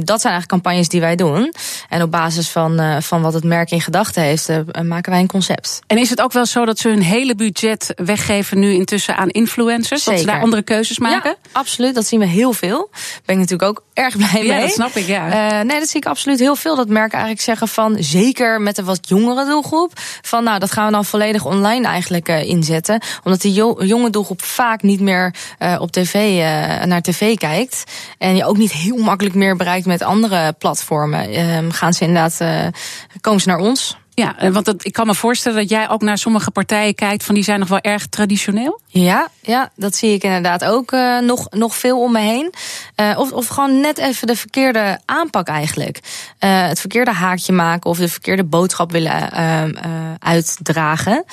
dat 0.04 0.20
zijn 0.20 0.32
eigenlijk 0.32 0.46
campagnes 0.46 0.88
die 0.88 1.00
wij 1.00 1.16
doen. 1.16 1.54
En 1.88 2.02
op 2.02 2.10
basis 2.10 2.48
van, 2.48 3.02
van 3.02 3.22
wat 3.22 3.32
het 3.32 3.44
merk 3.44 3.70
in 3.70 3.80
gedachten 3.80 4.22
heeft, 4.22 4.50
maken 4.82 5.12
wij 5.12 5.20
een 5.20 5.26
concept. 5.26 5.80
En 5.87 5.98
is 5.98 6.10
het 6.10 6.20
ook 6.20 6.32
wel 6.32 6.46
zo 6.46 6.64
dat 6.64 6.78
ze 6.78 6.88
hun 6.88 7.02
hele 7.02 7.34
budget 7.34 7.92
weggeven 7.96 8.58
nu 8.58 8.72
intussen 8.72 9.16
aan 9.16 9.28
influencers? 9.28 10.02
Zeker. 10.02 10.12
Dat 10.12 10.20
ze 10.20 10.34
daar 10.34 10.42
andere 10.42 10.62
keuzes 10.62 10.98
maken? 10.98 11.30
Ja, 11.42 11.50
absoluut. 11.52 11.94
Dat 11.94 12.06
zien 12.06 12.20
we 12.20 12.26
heel 12.26 12.52
veel. 12.52 12.88
Daar 12.92 13.22
ben 13.25 13.34
ik 13.34 13.40
natuurlijk 13.40 13.70
ook 13.70 13.84
erg 13.94 14.16
blij 14.16 14.28
mee. 14.32 14.46
Ja, 14.46 14.60
dat 14.60 14.70
snap 14.70 14.94
ik, 14.94 15.06
ja. 15.06 15.57
Uh, 15.58 15.64
nee, 15.64 15.78
dat 15.78 15.88
zie 15.88 16.00
ik 16.00 16.06
absoluut 16.06 16.38
heel 16.38 16.56
veel. 16.56 16.76
Dat 16.76 16.88
merken 16.88 17.12
eigenlijk 17.12 17.42
zeggen 17.42 17.68
van, 17.68 17.96
zeker 17.98 18.60
met 18.60 18.78
een 18.78 18.84
wat 18.84 19.08
jongere 19.08 19.44
doelgroep, 19.44 19.92
van 20.22 20.44
nou, 20.44 20.58
dat 20.58 20.72
gaan 20.72 20.86
we 20.86 20.92
dan 20.92 21.04
volledig 21.04 21.44
online 21.44 21.86
eigenlijk 21.86 22.28
uh, 22.28 22.42
inzetten. 22.42 23.02
Omdat 23.24 23.40
die 23.40 23.52
jo 23.52 23.84
jonge 23.84 24.10
doelgroep 24.10 24.42
vaak 24.42 24.82
niet 24.82 25.00
meer 25.00 25.34
uh, 25.58 25.76
op 25.80 25.90
tv, 25.90 26.38
naar 26.86 27.02
tv 27.02 27.36
kijkt. 27.36 27.84
En 28.18 28.36
je 28.36 28.44
ook 28.44 28.56
niet 28.56 28.72
heel 28.72 28.96
makkelijk 28.96 29.34
meer 29.34 29.56
bereikt 29.56 29.86
met 29.86 30.02
andere 30.02 30.52
platformen. 30.52 31.32
Ehm, 31.32 31.70
gaan 31.70 31.92
ze 31.92 32.04
inderdaad, 32.04 32.72
komen 33.20 33.40
ze 33.40 33.48
naar 33.48 33.58
ons. 33.58 33.96
Ja, 34.18 34.50
want 34.50 34.64
dat, 34.64 34.84
ik 34.84 34.92
kan 34.92 35.06
me 35.06 35.14
voorstellen 35.14 35.58
dat 35.58 35.70
jij 35.70 35.88
ook 35.88 36.02
naar 36.02 36.18
sommige 36.18 36.50
partijen 36.50 36.94
kijkt 36.94 37.25
van 37.25 37.34
die 37.34 37.44
zijn 37.44 37.58
nog 37.58 37.68
wel 37.68 37.80
erg 37.80 38.06
traditioneel. 38.06 38.80
Ja, 38.87 39.28
ja 39.40 39.70
dat 39.76 39.96
zie 39.96 40.12
ik 40.12 40.22
inderdaad 40.22 40.64
ook 40.64 40.92
uh, 40.92 41.18
nog, 41.18 41.50
nog 41.50 41.76
veel 41.76 42.00
om 42.00 42.12
me 42.12 42.20
heen. 42.20 42.54
Uh, 42.96 43.18
of, 43.18 43.32
of 43.32 43.46
gewoon 43.46 43.80
net 43.80 43.98
even 43.98 44.26
de 44.26 44.37
verkeerde 44.37 44.98
aanpak 45.04 45.48
eigenlijk. 45.48 46.00
Uh, 46.40 46.66
het 46.66 46.80
verkeerde 46.80 47.12
haakje 47.12 47.52
maken 47.52 47.90
of 47.90 47.98
de 47.98 48.08
verkeerde 48.08 48.44
boodschap 48.44 48.92
willen 48.92 49.32
uitdragen. 50.18 51.25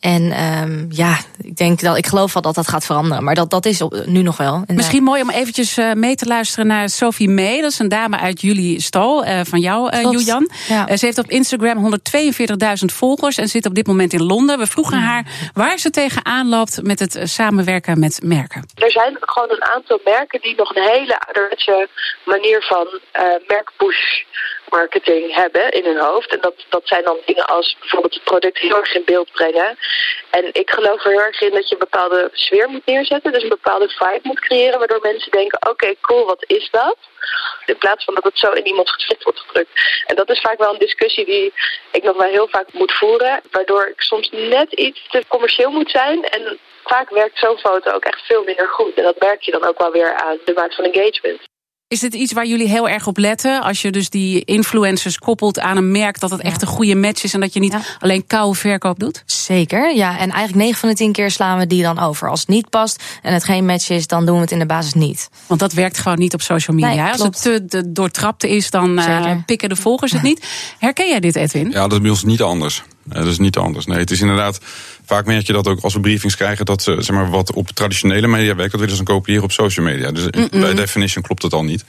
En 0.00 0.44
um, 0.44 0.86
ja, 0.90 1.18
ik 1.40 1.56
denk 1.56 1.80
dat 1.80 1.96
ik 1.96 2.06
geloof 2.06 2.32
wel 2.32 2.42
dat 2.42 2.54
dat 2.54 2.68
gaat 2.68 2.84
veranderen. 2.84 3.24
Maar 3.24 3.34
dat, 3.34 3.50
dat 3.50 3.66
is 3.66 3.80
op, 3.80 4.02
nu 4.06 4.22
nog 4.22 4.36
wel. 4.36 4.64
Misschien 4.66 5.02
mooi 5.02 5.22
om 5.22 5.30
eventjes 5.30 5.78
mee 5.94 6.14
te 6.14 6.26
luisteren 6.26 6.66
naar 6.66 6.88
Sophie 6.88 7.28
May. 7.28 7.60
Dat 7.60 7.70
is 7.70 7.78
een 7.78 7.88
dame 7.88 8.18
uit 8.18 8.40
jullie 8.40 8.80
stal, 8.80 9.24
van 9.44 9.60
jou, 9.60 9.96
Julian. 9.96 10.50
Ja. 10.68 10.96
ze 10.96 11.04
heeft 11.04 11.18
op 11.18 11.30
Instagram 11.30 11.78
142 11.78 12.33
42.000 12.34 12.94
volgers 12.94 13.36
en 13.36 13.48
zit 13.48 13.66
op 13.66 13.74
dit 13.74 13.86
moment 13.86 14.12
in 14.12 14.22
Londen. 14.22 14.58
We 14.58 14.66
vroegen 14.66 14.98
haar 14.98 15.50
waar 15.54 15.78
ze 15.78 15.90
tegenaan 15.90 16.48
loopt 16.48 16.82
met 16.82 16.98
het 16.98 17.20
samenwerken 17.22 17.98
met 17.98 18.20
merken. 18.22 18.66
Er 18.74 18.90
zijn 18.90 19.16
gewoon 19.20 19.50
een 19.50 19.64
aantal 19.64 20.00
merken 20.04 20.40
die 20.40 20.54
nog 20.56 20.76
een 20.76 20.82
hele 20.82 21.20
ouderwetse 21.20 21.88
manier 22.24 22.62
van 22.62 22.86
uh, 22.86 23.22
merkpush 23.48 24.22
marketing 24.68 25.34
hebben 25.34 25.70
in 25.70 25.84
hun 25.84 25.98
hoofd. 25.98 26.30
En 26.32 26.40
dat, 26.40 26.54
dat 26.68 26.82
zijn 26.84 27.04
dan 27.04 27.18
dingen 27.24 27.46
als 27.46 27.76
bijvoorbeeld 27.80 28.14
het 28.14 28.24
product 28.24 28.58
heel 28.58 28.76
erg 28.76 28.94
in 28.94 29.02
beeld 29.04 29.32
brengen. 29.32 29.78
En 30.30 30.48
ik 30.52 30.70
geloof 30.70 31.04
er 31.04 31.10
heel 31.10 31.20
erg 31.20 31.40
in 31.40 31.50
dat 31.50 31.68
je 31.68 31.74
een 31.74 31.88
bepaalde 31.88 32.30
sfeer 32.32 32.68
moet 32.68 32.86
neerzetten. 32.86 33.32
Dus 33.32 33.42
een 33.42 33.48
bepaalde 33.48 33.88
vibe 33.88 34.20
moet 34.22 34.40
creëren. 34.40 34.78
Waardoor 34.78 35.00
mensen 35.02 35.30
denken, 35.30 35.70
oké, 35.70 35.94
cool, 36.00 36.26
wat 36.26 36.44
is 36.46 36.68
dat? 36.70 36.96
In 37.66 37.78
plaats 37.78 38.04
van 38.04 38.14
dat 38.14 38.24
het 38.24 38.38
zo 38.38 38.50
in 38.50 38.66
iemands 38.66 38.92
gezicht 38.92 39.22
wordt 39.22 39.40
gedrukt. 39.40 39.70
En 40.06 40.16
dat 40.16 40.30
is 40.30 40.40
vaak 40.40 40.58
wel 40.58 40.72
een 40.72 40.78
discussie 40.78 41.24
die 41.24 41.52
ik 41.90 42.02
nog 42.02 42.16
wel 42.16 42.30
heel 42.30 42.48
vaak 42.48 42.72
moet 42.72 42.92
voeren. 42.92 43.40
Waardoor 43.50 43.86
ik 43.86 44.00
soms 44.00 44.30
net 44.30 44.72
iets 44.72 45.06
te 45.10 45.24
commercieel 45.28 45.70
moet 45.70 45.90
zijn. 45.90 46.24
En 46.24 46.58
vaak 46.84 47.10
werkt 47.10 47.38
zo'n 47.38 47.58
foto 47.58 47.90
ook 47.90 48.04
echt 48.04 48.26
veel 48.26 48.44
minder 48.44 48.68
goed. 48.68 48.94
En 48.94 49.04
dat 49.04 49.20
merk 49.20 49.42
je 49.42 49.52
dan 49.52 49.64
ook 49.64 49.78
wel 49.78 49.92
weer 49.92 50.14
aan 50.14 50.38
de 50.44 50.52
maat 50.52 50.74
van 50.74 50.84
engagement. 50.84 51.40
Is 51.88 52.00
dit 52.00 52.14
iets 52.14 52.32
waar 52.32 52.46
jullie 52.46 52.68
heel 52.68 52.88
erg 52.88 53.06
op 53.06 53.16
letten? 53.16 53.62
Als 53.62 53.82
je 53.82 53.90
dus 53.90 54.10
die 54.10 54.44
influencers 54.44 55.18
koppelt 55.18 55.60
aan 55.60 55.76
een 55.76 55.90
merk, 55.90 56.20
dat 56.20 56.30
het 56.30 56.40
echt 56.40 56.62
een 56.62 56.68
goede 56.68 56.94
match 56.94 57.24
is 57.24 57.34
en 57.34 57.40
dat 57.40 57.54
je 57.54 57.60
niet 57.60 57.72
ja. 57.72 57.80
alleen 57.98 58.26
koude 58.26 58.58
verkoop 58.58 58.98
doet? 58.98 59.22
Zeker, 59.26 59.94
ja. 59.94 60.18
En 60.18 60.30
eigenlijk 60.30 60.54
9 60.54 60.78
van 60.78 60.88
de 60.88 60.94
10 60.94 61.12
keer 61.12 61.30
slaan 61.30 61.58
we 61.58 61.66
die 61.66 61.82
dan 61.82 61.98
over. 61.98 62.30
Als 62.30 62.40
het 62.40 62.48
niet 62.48 62.70
past 62.70 63.02
en 63.22 63.32
het 63.32 63.44
geen 63.44 63.66
match 63.66 63.90
is, 63.90 64.06
dan 64.06 64.26
doen 64.26 64.34
we 64.34 64.40
het 64.40 64.50
in 64.50 64.58
de 64.58 64.66
basis 64.66 64.92
niet. 64.92 65.28
Want 65.46 65.60
dat 65.60 65.72
werkt 65.72 65.98
gewoon 65.98 66.18
niet 66.18 66.34
op 66.34 66.42
social 66.42 66.76
media. 66.76 67.02
Nee, 67.02 67.12
Als 67.12 67.22
het 67.22 67.42
te 67.42 67.64
de, 67.64 67.92
doortrapte 67.92 68.48
is, 68.48 68.70
dan 68.70 68.98
uh, 68.98 69.32
pikken 69.46 69.68
de 69.68 69.76
volgers 69.76 70.12
het 70.12 70.22
niet. 70.30 70.46
Herken 70.78 71.08
jij 71.08 71.20
dit, 71.20 71.36
Edwin? 71.36 71.70
Ja, 71.70 71.82
dat 71.82 71.92
is 71.92 72.00
bij 72.00 72.10
ons 72.10 72.24
niet 72.24 72.42
anders. 72.42 72.82
Dat 73.04 73.26
is 73.26 73.38
niet 73.38 73.56
anders. 73.56 73.86
Nee, 73.86 73.98
het 73.98 74.10
is 74.10 74.20
inderdaad. 74.20 74.60
Vaak 75.04 75.26
merk 75.26 75.46
je 75.46 75.52
dat 75.52 75.68
ook 75.68 75.80
als 75.80 75.94
we 75.94 76.00
briefings 76.00 76.36
krijgen 76.36 76.64
dat 76.64 76.82
ze 76.82 76.96
zeg 76.98 77.16
maar, 77.16 77.30
wat 77.30 77.52
op 77.52 77.68
traditionele 77.68 78.26
media 78.26 78.54
werkt, 78.54 78.70
dat 78.70 78.80
willen 78.80 78.96
ze 78.96 79.04
dan 79.04 79.14
kopiëren 79.14 79.42
op 79.42 79.52
social 79.52 79.86
media. 79.86 80.12
Dus 80.12 80.24
mm 80.30 80.48
-mm. 80.50 80.60
bij 80.60 80.74
definition 80.74 81.22
klopt 81.22 81.42
het 81.42 81.52
al 81.52 81.64
niet. 81.64 81.84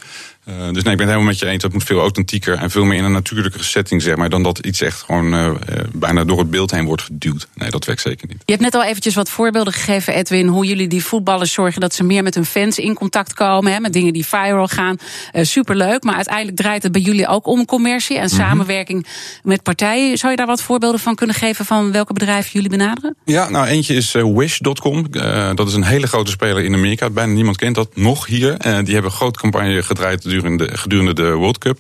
Uh, 0.50 0.56
dus 0.56 0.66
nee, 0.66 0.74
ik 0.74 0.84
ben 0.84 0.92
het 0.92 1.00
helemaal 1.00 1.24
met 1.24 1.40
je 1.40 1.46
eens. 1.46 1.64
Het 1.64 1.74
moet 1.74 1.84
veel 1.84 2.00
authentieker 2.00 2.58
en 2.58 2.72
veel 2.72 2.84
meer 2.84 2.98
in 2.98 3.04
een 3.04 3.12
natuurlijke 3.12 3.64
setting, 3.64 4.02
zeg 4.02 4.16
maar, 4.16 4.30
dan 4.30 4.44
dat 4.44 4.60
iets 4.60 4.82
echt 4.82 5.02
gewoon 5.02 5.34
uh, 5.34 5.52
bijna 5.94 6.24
door 6.24 6.40
het 6.40 6.50
beeld 6.50 6.72
heen 6.72 6.86
wordt 6.86 7.02
geduwd. 7.02 7.48
Nee, 7.54 7.70
dat 7.70 7.86
werkt 7.86 8.02
zeker 8.02 8.28
niet. 8.28 8.38
Je 8.46 8.52
hebt 8.52 8.64
net 8.64 8.76
al 8.76 8.84
eventjes 8.84 9.16
wat 9.16 9.30
voorbeelden 9.30 9.74
gegeven, 9.74 10.14
Edwin, 10.14 10.48
hoe 10.48 10.66
jullie 10.66 10.88
die 10.88 11.04
voetballers 11.04 11.54
zorgen 11.54 11.82
dat 11.82 11.94
ze 11.94 12.04
meer 12.04 12.24
met 12.24 12.36
hun 12.36 12.46
fans 12.46 12.80
in 12.80 12.94
contact 12.94 13.34
komen, 13.34 13.74
hè, 13.74 13.80
met 13.80 13.94
dingen 13.94 14.14
die 14.14 14.26
viral 14.26 14.68
gaan. 14.68 14.98
Uh, 15.34 15.44
superleuk, 15.44 16.04
maar 16.04 16.16
uiteindelijk 16.16 16.58
draait 16.58 16.84
het 16.84 16.92
bij 16.92 17.02
jullie 17.02 17.28
ook 17.28 17.48
om 17.48 17.66
commercie 17.66 18.18
en 18.18 18.24
mm 18.24 18.30
-hmm. 18.30 18.40
samenwerking 18.40 19.08
met 19.44 19.64
partijen. 19.64 20.18
Zou 20.18 20.32
je 20.32 20.38
daar 20.38 20.48
wat 20.48 20.62
voorbeelden 20.62 21.00
van 21.00 21.16
kunnen 21.16 21.36
geven 21.36 21.66
van 21.66 21.92
welke 21.92 22.14
bedrijven 22.14 22.52
jullie 22.52 22.70
benaderen? 22.70 23.16
Ja, 23.26 23.50
nou 23.50 23.66
eentje 23.66 23.96
is 23.96 24.12
Wish.com. 24.12 25.12
dat 25.56 25.68
is 25.68 25.74
een 25.74 25.84
hele 25.84 26.08
grote 26.08 26.32
speler 26.32 26.64
in 26.64 26.74
Amerika. 26.74 27.10
Bijna 27.10 27.34
niemand 27.34 27.58
kent 27.58 27.76
dat 27.76 27.96
nog 27.96 28.26
hier. 28.26 28.58
die 28.60 28.94
hebben 28.94 29.04
een 29.04 29.12
grote 29.12 29.40
campagne 29.40 29.84
gedraaid 29.84 30.24
gedurende, 30.36 30.78
gedurende 30.78 31.14
de 31.14 31.32
World 31.32 31.58
Cup. 31.58 31.80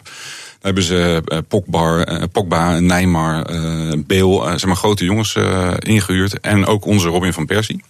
Hebben 0.61 0.83
ze 0.83 1.21
uh, 1.27 1.37
Pogba, 1.47 2.09
uh, 2.09 2.23
Pogba, 2.31 2.79
Neymar, 2.79 3.51
uh, 3.51 3.93
Bale, 4.07 4.49
zeg 4.49 4.65
maar 4.65 4.75
grote 4.75 5.05
jongens 5.05 5.37
ingehuurd. 5.79 6.39
En 6.39 6.65
ook 6.65 6.85
onze 6.85 7.07
Robin 7.07 7.33
van 7.33 7.45
Persie. 7.45 7.83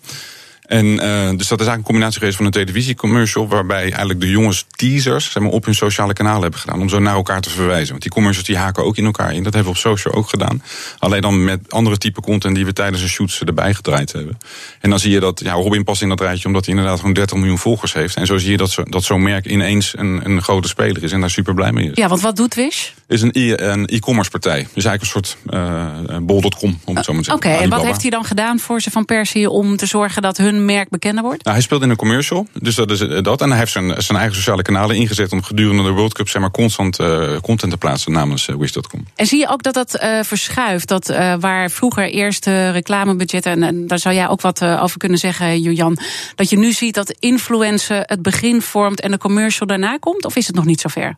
En 0.67 0.85
uh, 0.85 0.97
dus 1.37 1.47
dat 1.47 1.59
is 1.59 1.67
eigenlijk 1.67 1.77
een 1.77 1.83
combinatie 1.83 2.19
geweest 2.19 2.37
van 2.37 2.45
een 2.45 2.51
televisiecommercial, 2.51 3.47
waarbij 3.47 3.81
eigenlijk 3.81 4.19
de 4.19 4.29
jongens 4.29 4.65
teasers 4.69 5.31
zeg 5.31 5.43
maar, 5.43 5.51
op 5.51 5.65
hun 5.65 5.75
sociale 5.75 6.13
kanalen 6.13 6.41
hebben 6.41 6.59
gedaan. 6.59 6.81
Om 6.81 6.89
zo 6.89 6.99
naar 6.99 7.15
elkaar 7.15 7.41
te 7.41 7.49
verwijzen. 7.49 7.89
Want 7.89 8.01
die 8.01 8.11
commercials 8.11 8.47
die 8.47 8.57
haken 8.57 8.83
ook 8.83 8.97
in 8.97 9.05
elkaar 9.05 9.33
in. 9.33 9.43
Dat 9.43 9.53
hebben 9.53 9.73
we 9.73 9.77
op 9.77 9.83
social 9.83 10.13
ook 10.13 10.29
gedaan. 10.29 10.63
Alleen 10.99 11.21
dan 11.21 11.43
met 11.43 11.71
andere 11.71 11.97
type 11.97 12.21
content 12.21 12.55
die 12.55 12.65
we 12.65 12.73
tijdens 12.73 13.01
de 13.01 13.07
shoots 13.07 13.41
erbij 13.41 13.73
gedraaid 13.73 14.11
hebben. 14.11 14.37
En 14.79 14.89
dan 14.89 14.99
zie 14.99 15.11
je 15.11 15.19
dat 15.19 15.39
ja, 15.39 15.53
Robin 15.53 15.83
past 15.83 16.01
in 16.01 16.09
dat 16.09 16.19
rijtje, 16.19 16.47
omdat 16.47 16.65
hij 16.65 16.75
inderdaad 16.75 16.99
gewoon 16.99 17.13
30 17.13 17.37
miljoen 17.37 17.57
volgers 17.57 17.93
heeft. 17.93 18.15
En 18.15 18.25
zo 18.25 18.37
zie 18.37 18.51
je 18.51 18.57
dat, 18.57 18.71
zo, 18.71 18.83
dat 18.83 19.03
zo'n 19.03 19.23
merk 19.23 19.45
ineens 19.45 19.93
een, 19.97 20.21
een 20.23 20.41
grote 20.41 20.67
speler 20.67 21.03
is 21.03 21.11
en 21.11 21.19
daar 21.19 21.29
super 21.29 21.53
blij 21.53 21.71
mee 21.71 21.89
is. 21.89 21.97
Ja, 21.97 22.07
want 22.07 22.21
wat 22.21 22.35
doet 22.35 22.53
Wish? 22.55 22.89
Is 23.07 23.21
een 23.21 23.87
e-commerce 23.87 24.31
partij. 24.31 24.67
Dus 24.73 24.85
eigenlijk 24.85 25.01
een 25.01 25.07
soort 25.07 25.37
uh, 25.49 26.17
bol.com, 26.21 26.79
om 26.85 26.95
het 26.95 27.05
zo 27.05 27.13
maar 27.13 27.23
te 27.23 27.29
zeggen. 27.29 27.33
Oké, 27.33 27.63
en 27.63 27.69
wat 27.69 27.85
heeft 27.85 28.01
hij 28.01 28.09
dan 28.09 28.23
gedaan 28.23 28.59
voor 28.59 28.81
ze 28.81 28.91
van 28.91 29.05
Persie 29.05 29.49
om 29.49 29.77
te 29.77 29.85
zorgen 29.85 30.21
dat 30.21 30.37
hun 30.37 30.54
merk 30.55 30.89
bekender 30.89 31.23
wordt? 31.23 31.43
Nou, 31.43 31.55
hij 31.55 31.65
speelt 31.65 31.81
in 31.81 31.89
een 31.89 31.95
commercial, 31.95 32.47
dus 32.53 32.75
dat 32.75 32.91
is 32.91 32.99
dat. 33.21 33.41
En 33.41 33.49
hij 33.49 33.59
heeft 33.59 33.71
zijn, 33.71 34.01
zijn 34.01 34.17
eigen 34.17 34.35
sociale 34.35 34.61
kanalen 34.61 34.95
ingezet 34.95 35.31
om 35.31 35.43
gedurende 35.43 35.83
de 35.83 35.89
World 35.89 36.13
Cup 36.13 36.29
zeg 36.29 36.41
maar, 36.41 36.51
constant 36.51 36.99
uh, 36.99 37.37
content 37.41 37.71
te 37.71 37.77
plaatsen 37.77 38.11
namens 38.11 38.47
uh, 38.47 38.55
Wish.com. 38.55 39.05
En 39.15 39.25
zie 39.25 39.39
je 39.39 39.49
ook 39.49 39.63
dat 39.63 39.73
dat 39.73 39.99
uh, 40.03 40.19
verschuift? 40.23 40.87
Dat 40.87 41.07
waar 41.39 41.71
vroeger 41.71 42.09
eerst 42.09 42.45
reclamebudgetten, 42.45 43.51
en, 43.51 43.63
en, 43.63 43.87
daar 43.87 43.99
zou 43.99 44.15
jij 44.15 44.27
ook 44.27 44.41
wat 44.41 44.63
over 44.63 44.97
kunnen 44.97 45.17
zeggen, 45.17 45.61
Julian, 45.61 45.97
dat 46.35 46.49
je 46.49 46.57
nu 46.57 46.71
ziet 46.71 46.93
dat 46.93 47.15
influencer 47.19 48.01
het 48.05 48.21
begin 48.21 48.61
vormt 48.61 49.01
en 49.01 49.11
de 49.11 49.17
commercial 49.17 49.67
daarna 49.67 49.97
komt? 49.97 50.25
Of 50.25 50.35
is 50.35 50.47
het 50.47 50.55
nog 50.55 50.65
niet 50.65 50.81
zover? 50.81 51.17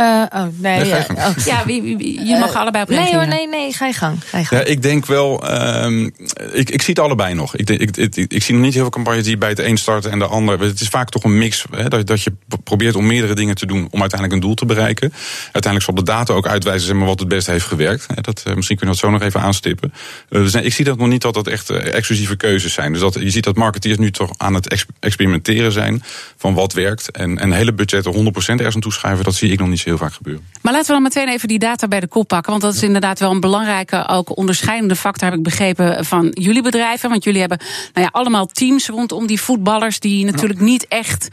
Uh, 0.00 0.22
oh, 0.34 0.46
nee. 0.56 0.78
nee 0.78 0.90
uh, 0.90 0.98
oh. 1.16 1.44
Ja, 1.44 1.64
wie, 1.66 1.82
wie, 1.82 2.26
je 2.26 2.38
mag 2.38 2.50
uh, 2.50 2.56
allebei 2.56 2.84
op 2.84 2.90
Nee 2.90 3.14
hoor, 3.14 3.26
nee, 3.26 3.48
nee, 3.48 3.72
ga 3.72 3.86
je 3.86 3.92
gang. 3.92 4.18
Ga 4.24 4.38
je 4.38 4.44
gang. 4.44 4.60
Ja, 4.62 4.66
ik 4.66 4.82
denk 4.82 5.06
wel, 5.06 5.50
uh, 5.50 6.06
ik, 6.52 6.70
ik 6.70 6.82
zie 6.82 6.94
het 6.94 6.98
allebei 6.98 7.34
nog. 7.34 7.56
Ik, 7.56 7.70
ik, 7.70 7.96
ik, 7.96 8.16
ik, 8.16 8.42
zie 8.42 8.54
nog 8.54 8.64
niet 8.64 8.72
heel 8.72 8.82
veel 8.82 8.90
campagnes 8.90 9.24
die 9.24 9.36
bij 9.36 9.48
het 9.48 9.58
een 9.58 9.76
starten 9.76 10.10
en 10.10 10.18
de 10.18 10.26
ander. 10.26 10.60
Het 10.60 10.80
is 10.80 10.88
vaak 10.88 11.08
toch 11.08 11.24
een 11.24 11.38
mix, 11.38 11.64
hè, 11.70 11.88
dat, 11.88 12.06
dat 12.06 12.22
je 12.22 12.32
probeert 12.64 12.94
om 12.94 13.06
meerdere 13.06 13.34
dingen 13.34 13.54
te 13.54 13.66
doen 13.66 13.88
om 13.90 14.00
uiteindelijk 14.00 14.32
een 14.32 14.46
doel 14.46 14.54
te 14.54 14.66
bereiken. 14.66 15.12
Uiteindelijk 15.42 15.84
zal 15.84 15.94
de 15.94 16.02
data 16.02 16.32
ook 16.32 16.46
uitwijzen 16.46 16.86
zeg 16.86 16.96
maar, 16.96 17.06
wat 17.06 17.18
het 17.18 17.28
beste 17.28 17.50
heeft 17.50 17.66
gewerkt. 17.66 18.06
Dat, 18.20 18.42
misschien 18.54 18.76
kunnen 18.76 18.94
we 18.94 19.00
dat 19.00 19.10
zo 19.10 19.10
nog 19.10 19.22
even 19.22 19.40
aanstippen. 19.40 19.92
dus 20.28 20.52
nee, 20.52 20.64
ik 20.64 20.72
zie 20.72 20.84
dat 20.84 20.98
nog 20.98 21.08
niet 21.08 21.22
dat 21.22 21.34
dat 21.34 21.46
echt 21.46 21.70
exclusieve 21.70 22.36
keuzes 22.36 22.72
zijn. 22.72 22.92
Dus 22.92 23.00
dat, 23.00 23.14
je 23.14 23.30
ziet 23.30 23.44
dat 23.44 23.56
marketeers 23.56 23.98
nu 23.98 24.10
toch 24.10 24.30
aan 24.36 24.54
het 24.54 24.68
ex 24.68 24.84
experimenteren 25.00 25.72
zijn 25.72 26.02
van 26.36 26.54
wat 26.54 26.72
werkt. 26.72 27.10
En, 27.10 27.38
en 27.38 27.52
hele 27.52 27.72
budgetten 27.72 28.14
100% 28.14 28.16
ergens 28.34 28.74
aan 28.74 28.80
toeschuiven, 28.80 29.24
dat 29.24 29.34
zie 29.34 29.52
ik 29.52 29.58
nog 29.58 29.68
niet 29.68 29.80
zo 29.80 29.91
heel 29.92 30.06
vaak 30.06 30.12
gebeuren. 30.12 30.46
Maar 30.62 30.72
laten 30.72 30.86
we 30.86 30.92
dan 30.92 31.02
meteen 31.02 31.28
even 31.28 31.48
die 31.48 31.58
data 31.58 31.88
bij 31.88 32.00
de 32.00 32.06
kop 32.06 32.28
pakken. 32.28 32.50
Want 32.50 32.62
dat 32.62 32.74
is 32.74 32.82
inderdaad 32.82 33.18
wel 33.18 33.30
een 33.30 33.40
belangrijke, 33.40 34.08
ook 34.08 34.36
onderscheidende 34.36 34.96
factor, 34.96 35.28
heb 35.28 35.36
ik 35.36 35.42
begrepen, 35.42 36.04
van 36.04 36.28
jullie 36.30 36.62
bedrijven. 36.62 37.10
Want 37.10 37.24
jullie 37.24 37.40
hebben 37.40 37.58
nou 37.92 38.06
ja, 38.06 38.12
allemaal 38.12 38.46
teams 38.46 38.88
rondom 38.88 39.26
die 39.26 39.40
voetballers 39.40 40.00
die 40.00 40.24
natuurlijk 40.24 40.60
niet 40.60 40.86
echt 40.88 41.28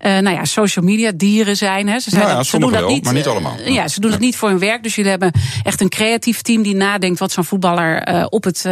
uh, 0.00 0.18
nou 0.18 0.36
ja, 0.36 0.44
social 0.44 0.84
media 0.84 1.12
dieren 1.14 1.56
zijn. 1.56 1.88
Hè. 1.88 1.98
Ze, 1.98 2.10
zijn 2.10 2.20
nou 2.20 2.32
ja, 2.32 2.38
dat, 2.38 2.46
ze 2.46 2.58
doen 2.58 2.70
dat 2.70 2.80
wel, 2.80 2.88
niet, 2.88 3.04
maar 3.04 3.14
niet 3.14 3.26
allemaal. 3.26 3.56
Uh, 3.60 3.74
ja, 3.74 3.88
ze 3.88 4.00
doen 4.00 4.10
het 4.10 4.20
niet 4.20 4.36
voor 4.36 4.48
hun 4.48 4.58
werk. 4.58 4.82
Dus 4.82 4.94
jullie 4.94 5.10
hebben 5.10 5.32
echt 5.62 5.80
een 5.80 5.88
creatief 5.88 6.42
team 6.42 6.62
die 6.62 6.74
nadenkt 6.74 7.18
wat 7.18 7.32
zo'n 7.32 7.44
voetballer 7.44 8.08
uh, 8.08 8.26
op, 8.28 8.44
het, 8.44 8.66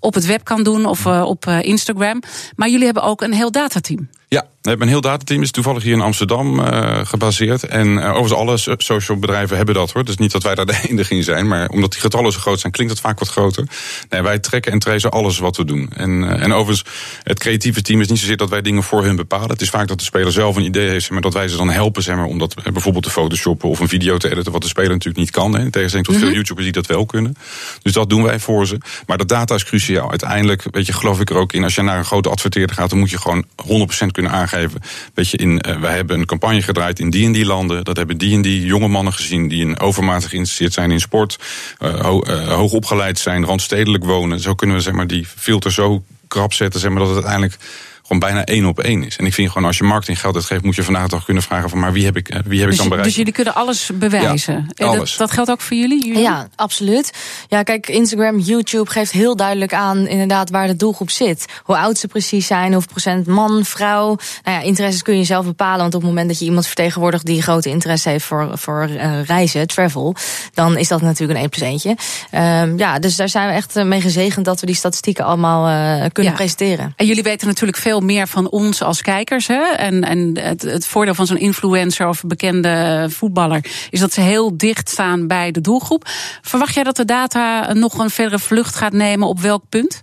op 0.00 0.14
het 0.14 0.26
web 0.26 0.44
kan 0.44 0.62
doen 0.62 0.86
of 0.86 1.06
op 1.06 1.46
Instagram. 1.46 2.22
Maar 2.56 2.68
jullie 2.68 2.84
hebben 2.84 3.02
ook 3.02 3.22
een 3.22 3.32
heel 3.32 3.50
datateam. 3.50 4.08
Ja, 4.32 4.46
we 4.62 4.68
hebben 4.68 4.86
een 4.86 4.92
heel 4.92 5.02
datateam. 5.02 5.42
is 5.42 5.50
toevallig 5.50 5.82
hier 5.82 5.92
in 5.92 6.00
Amsterdam 6.00 6.58
uh, 6.58 7.00
gebaseerd. 7.04 7.64
En 7.64 7.88
uh, 7.88 8.08
overigens 8.08 8.32
alle 8.32 8.76
social 8.78 9.18
bedrijven 9.18 9.56
hebben 9.56 9.74
dat 9.74 9.92
hoor. 9.92 10.04
Dus 10.04 10.16
niet 10.16 10.32
dat 10.32 10.42
wij 10.42 10.54
daar 10.54 10.66
de 10.66 10.80
enige 10.88 11.14
in 11.14 11.22
zijn. 11.22 11.48
Maar 11.48 11.68
omdat 11.68 11.92
die 11.92 12.00
getallen 12.00 12.32
zo 12.32 12.38
groot 12.38 12.60
zijn, 12.60 12.72
klinkt 12.72 12.92
het 12.92 13.02
vaak 13.02 13.18
wat 13.18 13.28
groter. 13.28 13.66
Nee, 14.08 14.22
wij 14.22 14.38
trekken 14.38 14.72
en 14.72 14.78
tracen 14.78 15.10
alles 15.10 15.38
wat 15.38 15.56
we 15.56 15.64
doen. 15.64 15.90
En, 15.94 16.10
uh, 16.22 16.42
en 16.42 16.52
overigens, 16.52 16.84
het 17.22 17.38
creatieve 17.38 17.82
team 17.82 18.00
is 18.00 18.08
niet 18.08 18.18
zozeer 18.18 18.36
dat 18.36 18.50
wij 18.50 18.62
dingen 18.62 18.82
voor 18.82 19.04
hun 19.04 19.16
bepalen. 19.16 19.50
Het 19.50 19.60
is 19.60 19.70
vaak 19.70 19.88
dat 19.88 19.98
de 19.98 20.04
speler 20.04 20.32
zelf 20.32 20.56
een 20.56 20.64
idee 20.64 20.88
heeft. 20.88 21.10
Maar 21.10 21.20
dat 21.20 21.34
wij 21.34 21.48
ze 21.48 21.56
dan 21.56 21.70
helpen 21.70 22.02
zeg 22.02 22.16
maar, 22.16 22.24
om 22.24 22.38
dat 22.38 22.54
bijvoorbeeld 22.72 23.04
te 23.04 23.10
photoshoppen 23.10 23.68
of 23.68 23.80
een 23.80 23.88
video 23.88 24.16
te 24.16 24.30
editen. 24.30 24.52
Wat 24.52 24.62
de 24.62 24.68
speler 24.68 24.90
natuurlijk 24.90 25.18
niet 25.18 25.30
kan. 25.30 25.54
Hè, 25.54 25.60
in 25.60 25.70
tegenstelling 25.70 26.06
tot 26.06 26.14
mm 26.16 26.20
-hmm. 26.20 26.30
veel 26.30 26.38
YouTubers 26.38 26.64
die 26.64 26.82
dat 26.82 26.86
wel 26.86 27.06
kunnen. 27.06 27.36
Dus 27.82 27.92
dat 27.92 28.08
doen 28.08 28.22
wij 28.22 28.38
voor 28.38 28.66
ze. 28.66 28.78
Maar 29.06 29.18
de 29.18 29.26
data 29.26 29.54
is 29.54 29.64
cruciaal. 29.64 30.10
Uiteindelijk, 30.10 30.64
weet 30.70 30.86
je, 30.86 30.92
geloof 30.92 31.20
ik 31.20 31.30
er 31.30 31.36
ook 31.36 31.52
in. 31.52 31.64
Als 31.64 31.74
je 31.74 31.82
naar 31.82 31.98
een 31.98 32.04
grote 32.04 32.28
adverteerder 32.28 32.76
gaat, 32.76 32.90
dan 32.90 32.98
moet 32.98 33.10
je 33.10 33.18
gewoon 33.18 33.44
100% 33.44 34.06
kunnen 34.12 34.21
aangeven 34.28 34.80
Weet 35.14 35.28
je, 35.28 35.36
in, 35.36 35.62
uh, 35.68 35.80
wij 35.80 35.94
hebben 35.94 36.18
een 36.18 36.26
campagne 36.26 36.62
gedraaid 36.62 36.98
in 36.98 37.10
die 37.10 37.26
en 37.26 37.32
die 37.32 37.44
landen. 37.44 37.84
Dat 37.84 37.96
hebben 37.96 38.18
die 38.18 38.34
en 38.34 38.42
die 38.42 38.64
jonge 38.64 38.88
mannen 38.88 39.12
gezien 39.12 39.48
die 39.48 39.60
in 39.60 39.80
overmatig 39.80 40.30
geïnteresseerd 40.30 40.72
zijn 40.72 40.90
in 40.90 41.00
sport. 41.00 41.38
Uh, 41.80 42.00
hoog 42.48 42.72
opgeleid 42.72 43.18
zijn, 43.18 43.44
randstedelijk 43.44 44.04
wonen. 44.04 44.40
Zo 44.40 44.54
kunnen 44.54 44.76
we 44.76 44.82
zeg 44.82 44.92
maar, 44.92 45.06
die 45.06 45.26
filter 45.36 45.72
zo 45.72 46.04
krap 46.28 46.52
zetten 46.52 46.80
zeg 46.80 46.90
maar, 46.90 46.98
dat 46.98 47.08
het 47.08 47.24
uiteindelijk 47.24 47.58
gewoon 48.02 48.18
bijna 48.18 48.44
één 48.44 48.66
op 48.66 48.80
één 48.80 49.04
is. 49.04 49.16
En 49.16 49.26
ik 49.26 49.34
vind 49.34 49.50
gewoon 49.50 49.66
als 49.66 49.78
je 49.78 49.84
marketing 49.84 50.20
geld 50.20 50.34
uitgeeft, 50.34 50.62
moet 50.62 50.74
je 50.74 50.82
vandaag 50.82 51.08
toch 51.08 51.24
kunnen 51.24 51.42
vragen 51.42 51.70
van 51.70 51.78
maar 51.78 51.92
wie 51.92 52.04
heb 52.04 52.16
ik, 52.16 52.26
wie 52.44 52.60
heb 52.60 52.68
dus, 52.68 52.74
ik 52.74 52.76
dan 52.76 52.88
bereikt? 52.88 53.04
Dus 53.04 53.16
jullie 53.16 53.32
kunnen 53.32 53.54
alles 53.54 53.90
bewijzen. 53.94 54.66
Ja, 54.68 54.86
alles. 54.86 55.10
Dat, 55.10 55.18
dat, 55.18 55.30
geldt 55.30 55.50
ook 55.50 55.60
voor 55.60 55.76
jullie? 55.76 56.06
jullie? 56.06 56.22
Ja, 56.22 56.48
absoluut. 56.56 57.12
Ja, 57.48 57.62
kijk, 57.62 57.88
Instagram, 57.88 58.38
YouTube 58.38 58.90
geeft 58.90 59.12
heel 59.12 59.36
duidelijk 59.36 59.74
aan 59.74 60.06
inderdaad 60.06 60.50
waar 60.50 60.66
de 60.66 60.76
doelgroep 60.76 61.10
zit. 61.10 61.46
Hoe 61.62 61.76
oud 61.76 61.98
ze 61.98 62.08
precies 62.08 62.46
zijn, 62.46 62.72
hoeveel 62.72 62.90
procent 62.90 63.26
man, 63.26 63.64
vrouw. 63.64 64.16
Nou 64.44 64.56
ja, 64.58 64.60
interesses 64.60 65.02
kun 65.02 65.18
je 65.18 65.24
zelf 65.24 65.44
bepalen. 65.44 65.80
Want 65.80 65.94
op 65.94 66.00
het 66.00 66.08
moment 66.08 66.28
dat 66.28 66.38
je 66.38 66.44
iemand 66.44 66.66
vertegenwoordigt 66.66 67.26
die 67.26 67.42
grote 67.42 67.68
interesse 67.68 68.08
heeft 68.08 68.24
voor, 68.24 68.50
voor 68.52 68.88
uh, 68.88 69.24
reizen, 69.24 69.66
travel, 69.66 70.14
dan 70.54 70.76
is 70.76 70.88
dat 70.88 71.00
natuurlijk 71.02 71.38
een 71.38 71.44
1 71.44 71.48
plus 71.48 71.68
eentje. 71.68 71.96
Um, 72.34 72.78
ja, 72.78 72.98
dus 72.98 73.16
daar 73.16 73.28
zijn 73.28 73.48
we 73.48 73.54
echt 73.54 73.74
mee 73.74 74.00
gezegend 74.00 74.44
dat 74.44 74.60
we 74.60 74.66
die 74.66 74.74
statistieken 74.74 75.24
allemaal 75.24 75.68
uh, 75.68 76.06
kunnen 76.12 76.32
ja. 76.32 76.38
presenteren. 76.38 76.92
En 76.96 77.06
jullie 77.06 77.22
weten 77.22 77.46
natuurlijk 77.46 77.78
veel 77.78 77.91
meer 78.00 78.28
van 78.28 78.50
ons 78.50 78.82
als 78.82 79.02
kijkers. 79.02 79.46
Hè? 79.46 79.62
En, 79.62 80.04
en 80.04 80.38
het, 80.38 80.62
het 80.62 80.86
voordeel 80.86 81.14
van 81.14 81.26
zo'n 81.26 81.38
influencer 81.38 82.08
of 82.08 82.22
bekende 82.26 83.06
voetballer 83.10 83.64
is 83.90 84.00
dat 84.00 84.12
ze 84.12 84.20
heel 84.20 84.56
dicht 84.56 84.88
staan 84.88 85.26
bij 85.26 85.50
de 85.50 85.60
doelgroep. 85.60 86.08
Verwacht 86.42 86.74
jij 86.74 86.84
dat 86.84 86.96
de 86.96 87.04
data 87.04 87.72
nog 87.72 87.98
een 87.98 88.10
verdere 88.10 88.38
vlucht 88.38 88.74
gaat 88.74 88.92
nemen 88.92 89.28
op 89.28 89.40
welk 89.40 89.62
punt? 89.68 90.02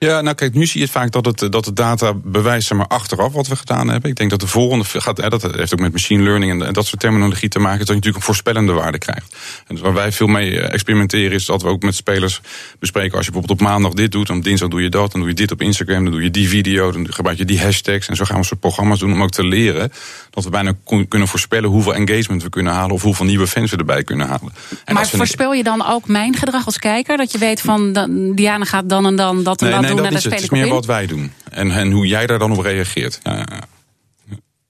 Ja, 0.00 0.20
nou 0.20 0.34
kijk, 0.34 0.54
nu 0.54 0.66
zie 0.66 0.80
je 0.80 0.86
het 0.86 0.94
vaak 0.94 1.10
dat 1.10 1.24
het, 1.24 1.52
dat 1.52 1.64
de 1.64 1.72
data 1.72 2.14
bewijst 2.14 2.66
zeg 2.66 2.78
maar, 2.78 2.86
achteraf 2.86 3.32
wat 3.32 3.46
we 3.46 3.56
gedaan 3.56 3.88
hebben. 3.88 4.10
Ik 4.10 4.16
denk 4.16 4.30
dat 4.30 4.40
de 4.40 4.46
volgende 4.46 4.84
gaat, 4.84 5.16
dat 5.16 5.42
heeft 5.42 5.72
ook 5.72 5.80
met 5.80 5.92
machine 5.92 6.22
learning 6.22 6.52
en, 6.52 6.66
en 6.66 6.72
dat 6.72 6.86
soort 6.86 7.00
terminologie 7.00 7.48
te 7.48 7.58
maken, 7.58 7.78
dat 7.78 7.88
je 7.88 7.94
natuurlijk 7.94 8.16
een 8.16 8.26
voorspellende 8.26 8.72
waarde 8.72 8.98
krijgt. 8.98 9.36
En 9.66 9.74
dus 9.74 9.80
waar 9.80 9.94
wij 9.94 10.12
veel 10.12 10.26
mee 10.26 10.60
experimenteren 10.60 11.32
is 11.32 11.44
dat 11.44 11.62
we 11.62 11.68
ook 11.68 11.82
met 11.82 11.94
spelers 11.94 12.40
bespreken, 12.78 13.16
als 13.16 13.26
je 13.26 13.32
bijvoorbeeld 13.32 13.60
op 13.60 13.66
maandag 13.66 13.92
dit 13.92 14.12
doet, 14.12 14.26
dan 14.26 14.40
dinsdag 14.40 14.68
doe 14.68 14.82
je 14.82 14.88
dat, 14.88 15.12
dan 15.12 15.20
doe 15.20 15.30
je 15.30 15.36
dit 15.36 15.50
op 15.50 15.62
Instagram, 15.62 16.02
dan 16.02 16.12
doe 16.12 16.22
je 16.22 16.30
die 16.30 16.48
video, 16.48 16.92
dan 16.92 17.12
gebruik 17.12 17.38
je 17.38 17.44
die 17.44 17.60
hashtags 17.60 18.08
en 18.08 18.16
zo 18.16 18.24
gaan 18.24 18.40
we 18.40 18.44
soort 18.44 18.60
programma's 18.60 18.98
doen 18.98 19.12
om 19.12 19.22
ook 19.22 19.30
te 19.30 19.44
leren 19.44 19.92
dat 20.30 20.44
we 20.44 20.50
bijna 20.50 20.72
kunnen 21.08 21.28
voorspellen 21.28 21.70
hoeveel 21.70 21.94
engagement 21.94 22.42
we 22.42 22.48
kunnen 22.48 22.72
halen 22.72 22.94
of 22.94 23.02
hoeveel 23.02 23.26
nieuwe 23.26 23.46
fans 23.46 23.70
we 23.70 23.76
erbij 23.76 24.04
kunnen 24.04 24.26
halen. 24.26 24.52
En 24.84 24.94
maar 24.94 25.08
voorspel 25.08 25.52
je 25.52 25.62
dan 25.62 25.86
ook 25.86 26.08
mijn 26.08 26.36
gedrag 26.36 26.66
als 26.66 26.78
kijker? 26.78 27.16
Dat 27.16 27.32
je 27.32 27.38
weet 27.38 27.60
van 27.60 27.92
Diana 28.34 28.64
gaat 28.64 28.88
dan 28.88 29.06
en 29.06 29.16
dan 29.16 29.42
dat 29.42 29.62
en 29.62 29.68
nee, 29.68 29.80
dat 29.80 29.87
nee, 29.94 30.02
doen 30.02 30.12
dat 30.12 30.24
is 30.24 30.24
het. 30.24 30.42
is 30.42 30.50
meer 30.50 30.66
in? 30.66 30.72
wat 30.72 30.86
wij 30.86 31.06
doen 31.06 31.32
en, 31.50 31.70
en 31.70 31.90
hoe 31.90 32.06
jij 32.06 32.26
daar 32.26 32.38
dan 32.38 32.52
op 32.52 32.58
reageert. 32.58 33.20
Ja, 33.22 33.36
ja. 33.36 33.60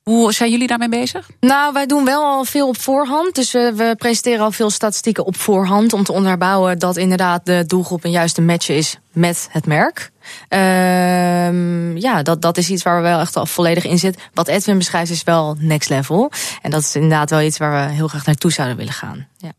Hoe 0.09 0.33
zijn 0.33 0.51
jullie 0.51 0.67
daarmee 0.67 0.89
bezig? 0.89 1.31
Nou, 1.41 1.73
wij 1.73 1.87
doen 1.87 2.05
wel 2.05 2.25
al 2.25 2.45
veel 2.45 2.69
op 2.69 2.81
voorhand. 2.81 3.35
Dus 3.35 3.53
we, 3.53 3.73
we 3.77 3.95
presenteren 3.99 4.45
al 4.45 4.51
veel 4.51 4.71
statistieken 4.71 5.25
op 5.25 5.37
voorhand 5.37 5.93
om 5.93 6.03
te 6.05 6.13
onderbouwen 6.13 6.79
dat 6.79 6.97
inderdaad 6.97 7.47
de 7.47 7.65
doelgroep 7.67 8.05
een 8.05 8.11
juiste 8.11 8.43
match 8.43 8.69
is 8.69 8.99
met 9.13 9.49
het 9.51 9.67
merk. 9.67 10.11
Um, 10.49 11.97
ja, 11.97 12.23
dat, 12.23 12.43
dat 12.43 12.57
is 12.57 12.71
iets 12.71 12.83
waar 12.83 12.97
we 12.97 13.09
wel 13.09 13.21
echt 13.21 13.37
al 13.37 13.47
volledig 13.47 13.85
in 13.85 13.99
zitten. 13.99 14.23
Wat 14.35 14.49
Edwin 14.49 14.79
beschrijft 14.79 15.11
is 15.11 15.23
wel 15.23 15.57
next 15.59 15.89
level. 15.89 16.31
En 16.63 16.71
dat 16.71 16.81
is 16.81 16.95
inderdaad 16.95 17.31
wel 17.31 17.41
iets 17.41 17.59
waar 17.59 17.87
we 17.87 17.93
heel 17.93 18.09
graag 18.09 18.27
naartoe 18.27 18.53
zouden 18.53 18.77
willen 18.77 18.93
gaan. 18.93 19.27
Ja. 19.37 19.53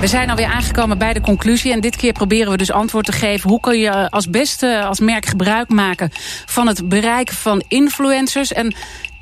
We 0.00 0.06
zijn 0.06 0.30
alweer 0.30 0.46
aangekomen 0.46 0.98
bij 0.98 1.12
de 1.12 1.20
conclusie. 1.20 1.72
En 1.72 1.80
dit 1.80 1.96
keer 1.96 2.12
proberen 2.12 2.50
we 2.50 2.56
dus 2.56 2.72
antwoord 2.72 3.04
te 3.04 3.12
geven. 3.12 3.50
Hoe 3.50 3.60
kun 3.60 3.78
je 3.78 4.10
als 4.10 4.30
beste 4.30 4.82
als 4.84 5.00
merk 5.00 5.26
gebruik 5.26 5.68
maken 5.68 6.10
van 6.46 6.66
het 6.66 6.88
bereiken 6.88 7.36
van 7.36 7.62
influencers? 7.68 8.52
En 8.52 8.74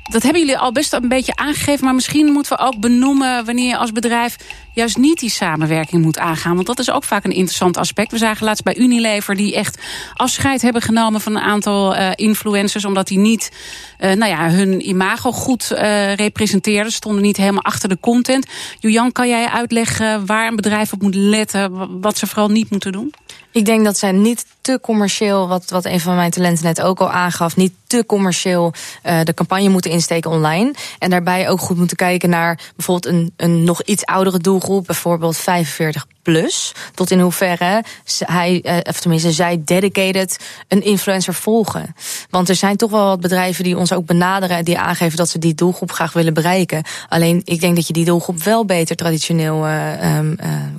dat 0.09 0.23
hebben 0.23 0.41
jullie 0.41 0.57
al 0.57 0.71
best 0.71 0.93
een 0.93 1.07
beetje 1.07 1.35
aangegeven. 1.35 1.85
Maar 1.85 1.95
misschien 1.95 2.31
moeten 2.31 2.57
we 2.57 2.63
ook 2.63 2.79
benoemen 2.79 3.45
wanneer 3.45 3.67
je 3.67 3.77
als 3.77 3.91
bedrijf 3.91 4.35
juist 4.73 4.97
niet 4.97 5.19
die 5.19 5.29
samenwerking 5.29 6.03
moet 6.03 6.17
aangaan. 6.17 6.55
Want 6.55 6.67
dat 6.67 6.79
is 6.79 6.91
ook 6.91 7.03
vaak 7.03 7.23
een 7.23 7.31
interessant 7.31 7.77
aspect. 7.77 8.11
We 8.11 8.17
zagen 8.17 8.45
laatst 8.45 8.63
bij 8.63 8.77
Unilever 8.77 9.35
die 9.35 9.55
echt 9.55 9.81
afscheid 10.13 10.61
hebben 10.61 10.81
genomen 10.81 11.21
van 11.21 11.35
een 11.35 11.41
aantal 11.41 11.95
uh, 11.95 12.09
influencers. 12.15 12.85
Omdat 12.85 13.07
die 13.07 13.17
niet 13.17 13.51
uh, 13.99 14.13
nou 14.13 14.31
ja, 14.31 14.49
hun 14.49 14.89
imago 14.89 15.31
goed 15.31 15.71
uh, 15.71 16.13
representeerden. 16.13 16.91
Stonden 16.91 17.21
niet 17.21 17.37
helemaal 17.37 17.63
achter 17.63 17.89
de 17.89 17.99
content. 17.99 18.47
Julian, 18.79 19.11
kan 19.11 19.27
jij 19.27 19.47
uitleggen 19.47 20.25
waar 20.25 20.47
een 20.47 20.55
bedrijf 20.55 20.93
op 20.93 21.01
moet 21.01 21.15
letten? 21.15 22.01
Wat 22.01 22.17
ze 22.17 22.27
vooral 22.27 22.49
niet 22.49 22.69
moeten 22.69 22.91
doen? 22.91 23.13
Ik 23.51 23.65
denk 23.65 23.85
dat 23.85 23.97
zij 23.97 24.11
niet 24.11 24.45
te 24.61 24.79
commercieel, 24.81 25.47
wat, 25.47 25.69
wat 25.69 25.85
een 25.85 25.99
van 25.99 26.15
mijn 26.15 26.31
talenten 26.31 26.63
net 26.65 26.81
ook 26.81 26.99
al 26.99 27.11
aangaf, 27.11 27.55
niet 27.55 27.73
te 27.87 28.03
commercieel 28.07 28.73
uh, 29.03 29.19
de 29.23 29.33
campagne 29.33 29.69
moeten 29.69 29.91
insteken 29.91 30.31
online. 30.31 30.73
En 30.99 31.09
daarbij 31.09 31.49
ook 31.49 31.59
goed 31.59 31.77
moeten 31.77 31.97
kijken 31.97 32.29
naar 32.29 32.59
bijvoorbeeld 32.75 33.13
een, 33.13 33.33
een 33.37 33.63
nog 33.63 33.83
iets 33.83 34.05
oudere 34.05 34.39
doelgroep, 34.39 34.85
bijvoorbeeld 34.85 35.37
45 35.37 36.05
plus. 36.31 36.71
Tot 36.93 37.11
in 37.11 37.19
hoeverre 37.19 37.83
hij, 38.17 38.61
uh, 38.63 38.77
of 38.83 38.99
tenminste 38.99 39.31
zij 39.31 39.61
dedicated 39.65 40.37
een 40.67 40.83
influencer 40.83 41.33
volgen. 41.33 41.95
Want 42.29 42.49
er 42.49 42.55
zijn 42.55 42.77
toch 42.77 42.91
wel 42.91 43.05
wat 43.05 43.21
bedrijven 43.21 43.63
die 43.63 43.77
ons 43.77 43.93
ook 43.93 44.05
benaderen 44.05 44.65
die 44.65 44.77
aangeven 44.77 45.17
dat 45.17 45.29
ze 45.29 45.39
die 45.39 45.55
doelgroep 45.55 45.91
graag 45.91 46.13
willen 46.13 46.33
bereiken. 46.33 46.83
Alleen 47.09 47.41
ik 47.43 47.59
denk 47.59 47.75
dat 47.75 47.87
je 47.87 47.93
die 47.93 48.05
doelgroep 48.05 48.43
wel 48.43 48.65
beter 48.65 48.95
traditioneel. 48.95 49.67
Uh, 49.67 50.17
um, 50.17 50.37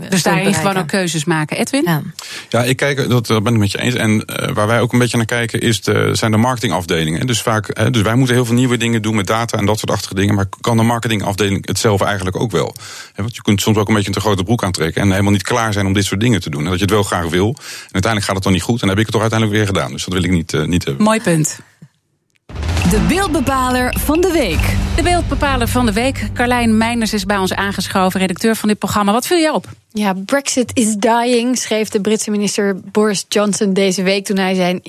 dus 0.09 0.23
daarin 0.23 0.55
gewoon 0.55 0.77
ook 0.77 0.87
keuzes 0.87 1.25
maken. 1.25 1.57
Edwin? 1.57 1.83
Ja, 1.85 2.03
ja 2.49 2.65
ik 2.65 2.77
kijk, 2.77 3.09
dat, 3.09 3.27
dat 3.27 3.43
ben 3.43 3.53
ik 3.53 3.59
met 3.59 3.71
je 3.71 3.81
eens. 3.81 3.95
En 3.95 4.25
waar 4.55 4.67
wij 4.67 4.81
ook 4.81 4.93
een 4.93 4.99
beetje 4.99 5.17
naar 5.17 5.27
kijken 5.27 5.61
is 5.61 5.81
de, 5.81 6.11
zijn 6.13 6.31
de 6.31 6.37
marketingafdelingen. 6.37 6.98
Dus, 7.05 7.43
vaak, 7.43 7.93
dus 7.93 8.03
wij 8.03 8.15
moeten 8.15 8.35
heel 8.35 8.45
veel 8.45 8.55
nieuwe 8.55 8.77
dingen 8.77 9.03
doen 9.03 9.15
met 9.15 9.27
data 9.27 9.59
en 9.59 9.67
dat 9.67 9.79
soort 9.79 9.91
achtige 9.91 10.15
dingen. 10.15 10.35
Maar 10.35 10.49
kan 10.61 10.77
de 10.77 10.83
marketingafdeling 10.83 11.67
het 11.67 11.79
zelf 11.79 12.01
eigenlijk 12.01 12.41
ook 12.41 12.51
wel? 12.51 12.75
Want 13.17 13.35
je 13.35 13.43
kunt 13.43 13.61
soms 13.61 13.77
ook 13.77 13.89
een 13.89 13.95
beetje 13.95 14.09
een 14.09 14.15
te 14.15 14.21
grote 14.21 14.43
broek 14.43 14.65
aantrekken 14.65 15.03
en 15.03 15.11
helemaal 15.11 15.33
niet 15.33 15.43
klaar 15.43 15.73
zijn 15.73 15.87
om 15.87 15.93
dit 15.93 16.05
soort 16.05 16.21
dingen 16.21 16.41
te 16.41 16.51
doen. 16.51 16.65
En 16.65 16.71
dat 16.71 16.79
je 16.79 16.85
het 16.85 16.95
wel 16.95 17.03
graag 17.03 17.29
wil. 17.29 17.49
En 17.49 17.65
uiteindelijk 17.83 18.25
gaat 18.25 18.35
het 18.35 18.45
dan 18.45 18.53
niet 18.53 18.63
goed. 18.63 18.81
En 18.83 18.89
dan 18.89 18.97
heb 18.97 18.99
ik 18.99 19.05
het 19.05 19.13
toch 19.13 19.31
uiteindelijk 19.31 19.59
weer 19.59 19.69
gedaan. 19.75 19.93
Dus 19.93 20.05
dat 20.05 20.15
wil 20.15 20.23
ik 20.23 20.31
niet, 20.31 20.53
uh, 20.53 20.65
niet 20.65 20.85
hebben. 20.85 21.05
Mooi 21.05 21.21
punt. 21.21 21.61
De 22.91 23.01
beeldbepaler 23.09 23.95
van 23.99 24.21
de 24.21 24.33
week. 24.33 24.88
De 24.99 25.05
beeldbepaler 25.05 25.69
van 25.69 25.87
de 25.87 25.93
week. 25.93 26.29
Carlijn 26.35 26.77
Meijners 26.77 27.13
is 27.13 27.25
bij 27.25 27.37
ons 27.37 27.55
aangeschoven, 27.55 28.21
redacteur 28.21 28.57
van 28.57 28.69
dit 28.69 28.79
programma. 28.79 29.13
Wat 29.13 29.27
viel 29.27 29.37
je 29.37 29.53
op? 29.53 29.67
Ja, 29.93 30.13
Brexit 30.13 30.71
is 30.75 30.97
dying, 30.97 31.59
schreef 31.59 31.89
de 31.89 32.01
Britse 32.01 32.31
minister 32.31 32.81
Boris 32.81 33.25
Johnson 33.29 33.73
deze 33.73 34.03
week 34.03 34.25
toen 34.25 34.37
hij 34.37 34.55
zijn 34.55 34.83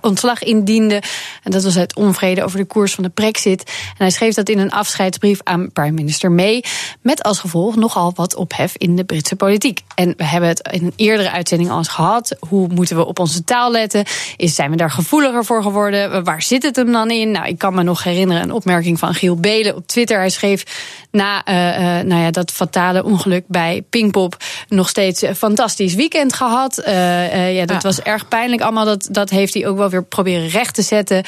ontslag 0.00 0.42
indiende. 0.42 1.02
En 1.42 1.50
dat 1.50 1.62
was 1.62 1.78
uit 1.78 1.94
onvrede 1.94 2.44
over 2.44 2.58
de 2.58 2.64
koers 2.64 2.94
van 2.94 3.04
de 3.04 3.10
Brexit. 3.10 3.62
En 3.64 3.96
hij 3.96 4.10
schreef 4.10 4.34
dat 4.34 4.48
in 4.48 4.58
een 4.58 4.70
afscheidsbrief 4.70 5.40
aan 5.42 5.72
prime 5.72 5.90
minister 5.90 6.32
May. 6.32 6.64
Met 7.00 7.22
als 7.22 7.38
gevolg 7.38 7.76
nogal 7.76 8.12
wat 8.14 8.34
ophef 8.34 8.74
in 8.76 8.96
de 8.96 9.04
Britse 9.04 9.36
politiek. 9.36 9.80
En 9.94 10.14
we 10.16 10.24
hebben 10.24 10.48
het 10.48 10.68
in 10.70 10.84
een 10.84 10.92
eerdere 10.96 11.30
uitzending 11.30 11.70
al 11.70 11.78
eens 11.78 11.88
gehad. 11.88 12.36
Hoe 12.48 12.68
moeten 12.68 12.96
we 12.96 13.04
op 13.04 13.18
onze 13.18 13.44
taal 13.44 13.70
letten? 13.70 14.04
Is, 14.36 14.54
zijn 14.54 14.70
we 14.70 14.76
daar 14.76 14.90
gevoeliger 14.90 15.44
voor 15.44 15.62
geworden? 15.62 16.24
Waar 16.24 16.42
zit 16.42 16.62
het 16.62 16.76
hem 16.76 16.92
dan 16.92 17.10
in? 17.10 17.30
Nou, 17.30 17.46
ik 17.46 17.58
kan 17.58 17.74
me 17.74 17.82
nog 17.82 18.04
herinneren 18.04 18.42
een 18.42 18.52
opmerking 18.52 18.98
van 18.98 19.14
Giel 19.14 19.36
Belen 19.42 19.76
op 19.76 19.86
Twitter. 19.86 20.18
Hij 20.18 20.30
schreef 20.30 20.62
na 21.10 21.48
uh, 21.48 21.54
uh, 21.54 22.04
nou 22.04 22.22
ja, 22.22 22.30
dat 22.30 22.50
fatale 22.50 23.04
ongeluk 23.04 23.44
bij 23.48 23.84
Pinkpop 23.90 24.36
nog 24.68 24.88
steeds 24.88 25.22
een 25.22 25.36
fantastisch 25.36 25.94
weekend 25.94 26.34
gehad. 26.34 26.82
Ja, 26.84 27.66
dat 27.66 27.82
ja. 27.82 27.88
was 27.88 28.00
erg 28.00 28.28
pijnlijk 28.28 28.62
allemaal. 28.62 28.84
Dat, 28.84 29.08
dat 29.10 29.30
heeft 29.30 29.54
hij 29.54 29.66
ook 29.66 29.76
wel 29.76 29.90
weer 29.90 30.04
proberen 30.04 30.48
recht 30.48 30.74
te 30.74 30.82
zetten. 30.82 31.24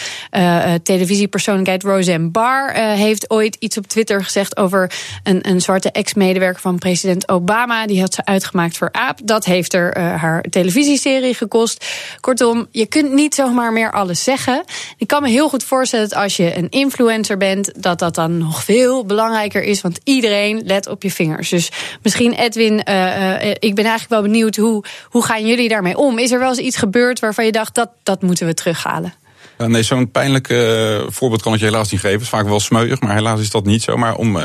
Televisiepersoonlijkheid 0.82 1.82
Roseanne 1.82 2.28
Barr 2.28 2.72
heeft 2.74 3.30
ooit 3.30 3.56
iets 3.58 3.78
op 3.78 3.86
Twitter 3.86 4.24
gezegd 4.24 4.56
over 4.56 4.92
een, 5.22 5.48
een 5.48 5.60
zwarte 5.60 5.90
ex-medewerker 5.90 6.60
van 6.60 6.78
president 6.78 7.28
Obama. 7.28 7.86
Die 7.86 8.00
had 8.00 8.14
ze 8.14 8.24
uitgemaakt 8.24 8.76
voor 8.76 8.88
aap. 8.92 9.18
Dat 9.24 9.44
heeft 9.44 9.74
er 9.74 9.98
haar 9.98 10.42
televisieserie 10.42 11.34
gekost. 11.34 11.86
Kortom, 12.20 12.66
je 12.70 12.86
kunt 12.86 13.12
niet 13.12 13.34
zomaar 13.34 13.72
meer 13.72 13.92
alles 13.92 14.24
zeggen. 14.24 14.64
Ik 14.96 15.06
kan 15.06 15.22
me 15.22 15.28
heel 15.28 15.48
goed 15.48 15.64
voorstellen 15.64 16.08
dat 16.08 16.18
als 16.18 16.36
je 16.36 16.56
een 16.56 16.70
influencer 16.70 17.36
bent, 17.36 17.82
dat 17.82 17.98
dat 18.04 18.14
dan 18.14 18.38
nog 18.38 18.64
veel 18.64 19.04
belangrijker 19.04 19.62
is. 19.62 19.80
Want 19.80 20.00
iedereen 20.04 20.62
let 20.64 20.88
op 20.88 21.02
je 21.02 21.10
vingers. 21.10 21.48
Dus 21.48 21.70
misschien 22.02 22.32
Edwin 22.32 22.82
uh, 22.88 23.50
ik 23.50 23.74
ben 23.74 23.84
eigenlijk 23.84 24.08
wel 24.08 24.22
benieuwd 24.22 24.56
hoe, 24.56 24.84
hoe 25.08 25.24
gaan 25.24 25.46
jullie 25.46 25.68
daarmee 25.68 25.96
om? 25.96 26.18
Is 26.18 26.30
er 26.30 26.38
wel 26.38 26.48
eens 26.48 26.58
iets 26.58 26.76
gebeurd 26.76 27.20
waarvan 27.20 27.44
je 27.44 27.52
dacht 27.52 27.74
dat, 27.74 27.90
dat 28.02 28.22
moeten 28.22 28.46
we 28.46 28.54
terughalen? 28.54 29.14
Ja, 29.58 29.66
nee, 29.66 29.82
zo'n 29.82 30.10
pijnlijk 30.10 30.46
voorbeeld 31.08 31.42
kan 31.42 31.54
ik 31.54 31.58
je 31.58 31.64
helaas 31.64 31.90
niet 31.90 32.00
geven. 32.00 32.16
Het 32.16 32.22
is 32.22 32.28
vaak 32.28 32.46
wel 32.46 32.60
smeuig, 32.60 33.00
maar 33.00 33.14
helaas 33.14 33.40
is 33.40 33.50
dat 33.50 33.64
niet 33.64 33.82
zo. 33.82 33.96
Maar 33.96 34.14
om 34.14 34.38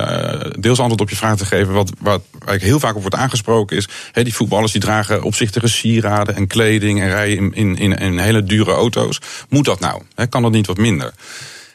deels 0.59 0.79
antwoord 0.79 1.01
op 1.01 1.09
je 1.09 1.15
vraag 1.15 1.37
te 1.37 1.45
geven, 1.45 1.73
wat, 1.73 1.91
wat 1.99 2.21
heel 2.43 2.79
vaak 2.79 2.95
op 2.95 3.01
wordt 3.01 3.15
aangesproken 3.15 3.77
is... 3.77 3.87
Die 4.13 4.33
voetballers 4.33 4.71
die 4.71 4.81
dragen 4.81 5.23
opzichtige 5.23 5.67
sieraden 5.67 6.35
en 6.35 6.47
kleding... 6.47 7.01
en 7.01 7.09
rijden 7.09 7.53
in, 7.53 7.75
in, 7.75 7.97
in, 7.97 8.17
hele 8.17 8.43
dure 8.43 8.71
auto's. 8.71 9.19
Moet 9.49 9.65
dat 9.65 9.79
nou? 9.79 10.01
Kan 10.29 10.41
dat 10.41 10.51
niet 10.51 10.67
wat 10.67 10.77
minder? 10.77 11.13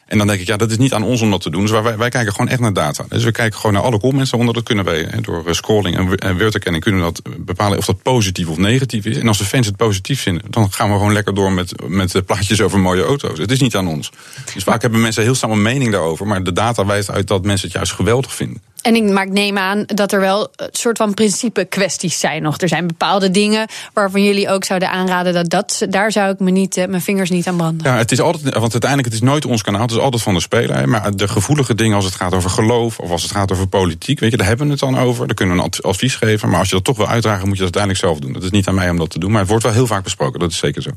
En 0.05 0.17
dan 0.17 0.27
denk 0.27 0.39
ik, 0.39 0.47
ja, 0.47 0.57
dat 0.57 0.71
is 0.71 0.77
niet 0.77 0.93
aan 0.93 1.03
ons 1.03 1.21
om 1.21 1.31
dat 1.31 1.41
te 1.41 1.49
doen. 1.49 1.61
Dus 1.61 1.71
wij, 1.71 1.97
wij 1.97 2.09
kijken 2.09 2.31
gewoon 2.31 2.47
echt 2.47 2.59
naar 2.59 2.73
data. 2.73 3.05
Dus 3.09 3.23
we 3.23 3.31
kijken 3.31 3.59
gewoon 3.59 3.73
naar 3.73 3.83
alle 3.83 3.99
comments 3.99 4.33
onder. 4.33 4.53
Dat 4.53 4.63
kunnen 4.63 4.85
wij 4.85 5.09
door 5.21 5.55
scrolling 5.55 6.19
en 6.19 6.37
woordherkenning 6.37 6.83
kunnen 6.83 7.05
we 7.05 7.11
dat 7.11 7.45
bepalen 7.45 7.77
of 7.77 7.85
dat 7.85 8.01
positief 8.01 8.47
of 8.47 8.57
negatief 8.57 9.05
is. 9.05 9.17
En 9.17 9.27
als 9.27 9.37
de 9.37 9.45
fans 9.45 9.65
het 9.65 9.75
positief 9.75 10.21
vinden, 10.21 10.43
dan 10.49 10.71
gaan 10.71 10.89
we 10.89 10.97
gewoon 10.97 11.13
lekker 11.13 11.35
door 11.35 11.51
met, 11.51 11.73
met 11.87 12.25
plaatjes 12.25 12.61
over 12.61 12.79
mooie 12.79 13.03
auto's. 13.03 13.37
Het 13.37 13.51
is 13.51 13.59
niet 13.59 13.75
aan 13.75 13.87
ons. 13.87 14.11
Dus 14.53 14.63
vaak 14.63 14.81
hebben 14.81 15.01
mensen 15.01 15.23
heel 15.23 15.35
snel 15.35 15.51
een 15.51 15.61
mening 15.61 15.91
daarover. 15.91 16.27
Maar 16.27 16.43
de 16.43 16.53
data 16.53 16.85
wijst 16.85 17.11
uit 17.11 17.27
dat 17.27 17.43
mensen 17.43 17.67
het 17.67 17.75
juist 17.75 17.91
geweldig 17.91 18.33
vinden. 18.33 18.61
En 18.81 18.95
ik, 18.95 19.03
maar 19.03 19.25
ik 19.25 19.31
neem 19.31 19.57
aan 19.57 19.83
dat 19.85 20.11
er 20.11 20.19
wel 20.19 20.51
een 20.55 20.67
soort 20.71 20.97
van 20.97 21.13
principe 21.13 21.65
kwesties 21.65 22.19
zijn 22.19 22.41
nog. 22.41 22.57
Er 22.57 22.67
zijn 22.67 22.87
bepaalde 22.87 23.31
dingen 23.31 23.67
waarvan 23.93 24.23
jullie 24.23 24.49
ook 24.49 24.63
zouden 24.63 24.89
aanraden 24.89 25.33
dat, 25.33 25.49
dat 25.49 25.85
daar 25.89 26.11
zou 26.11 26.31
ik 26.31 26.39
me 26.39 26.51
niet, 26.51 26.75
mijn 26.75 27.01
vingers 27.01 27.29
niet 27.29 27.47
aan 27.47 27.57
branden. 27.57 27.91
Ja, 27.91 27.97
het 27.97 28.11
is 28.11 28.19
altijd, 28.19 28.53
want 28.53 28.71
uiteindelijk 28.71 29.13
het 29.13 29.21
is 29.21 29.27
nooit 29.27 29.45
ons 29.45 29.61
kanaal, 29.61 29.87
is 29.95 30.01
altijd 30.01 30.23
van 30.23 30.33
de 30.33 30.39
speler. 30.39 30.89
Maar 30.89 31.15
de 31.15 31.27
gevoelige 31.27 31.75
dingen 31.75 31.95
als 31.95 32.05
het 32.05 32.15
gaat 32.15 32.33
over 32.33 32.49
geloof 32.49 32.99
of 32.99 33.11
als 33.11 33.21
het 33.21 33.31
gaat 33.31 33.51
over 33.51 33.67
politiek, 33.67 34.19
weet 34.19 34.31
je, 34.31 34.37
daar 34.37 34.47
hebben 34.47 34.65
we 34.65 34.71
het 34.71 34.81
dan 34.81 34.97
over. 34.97 35.25
Daar 35.27 35.35
kunnen 35.35 35.57
we 35.57 35.63
een 35.63 35.83
advies 35.83 36.15
geven. 36.15 36.49
Maar 36.49 36.59
als 36.59 36.69
je 36.69 36.75
dat 36.75 36.83
toch 36.83 36.97
wil 36.97 37.07
uitdragen, 37.07 37.47
moet 37.47 37.57
je 37.57 37.63
dat 37.63 37.75
uiteindelijk 37.75 38.03
zelf 38.03 38.19
doen. 38.19 38.33
Dat 38.33 38.43
is 38.43 38.49
niet 38.49 38.67
aan 38.67 38.75
mij 38.75 38.89
om 38.89 38.97
dat 38.97 39.09
te 39.09 39.19
doen. 39.19 39.31
Maar 39.31 39.39
het 39.39 39.49
wordt 39.49 39.63
wel 39.63 39.73
heel 39.73 39.87
vaak 39.87 40.03
besproken, 40.03 40.39
dat 40.39 40.51
is 40.51 40.57
zeker 40.57 40.81
zo. 40.81 40.89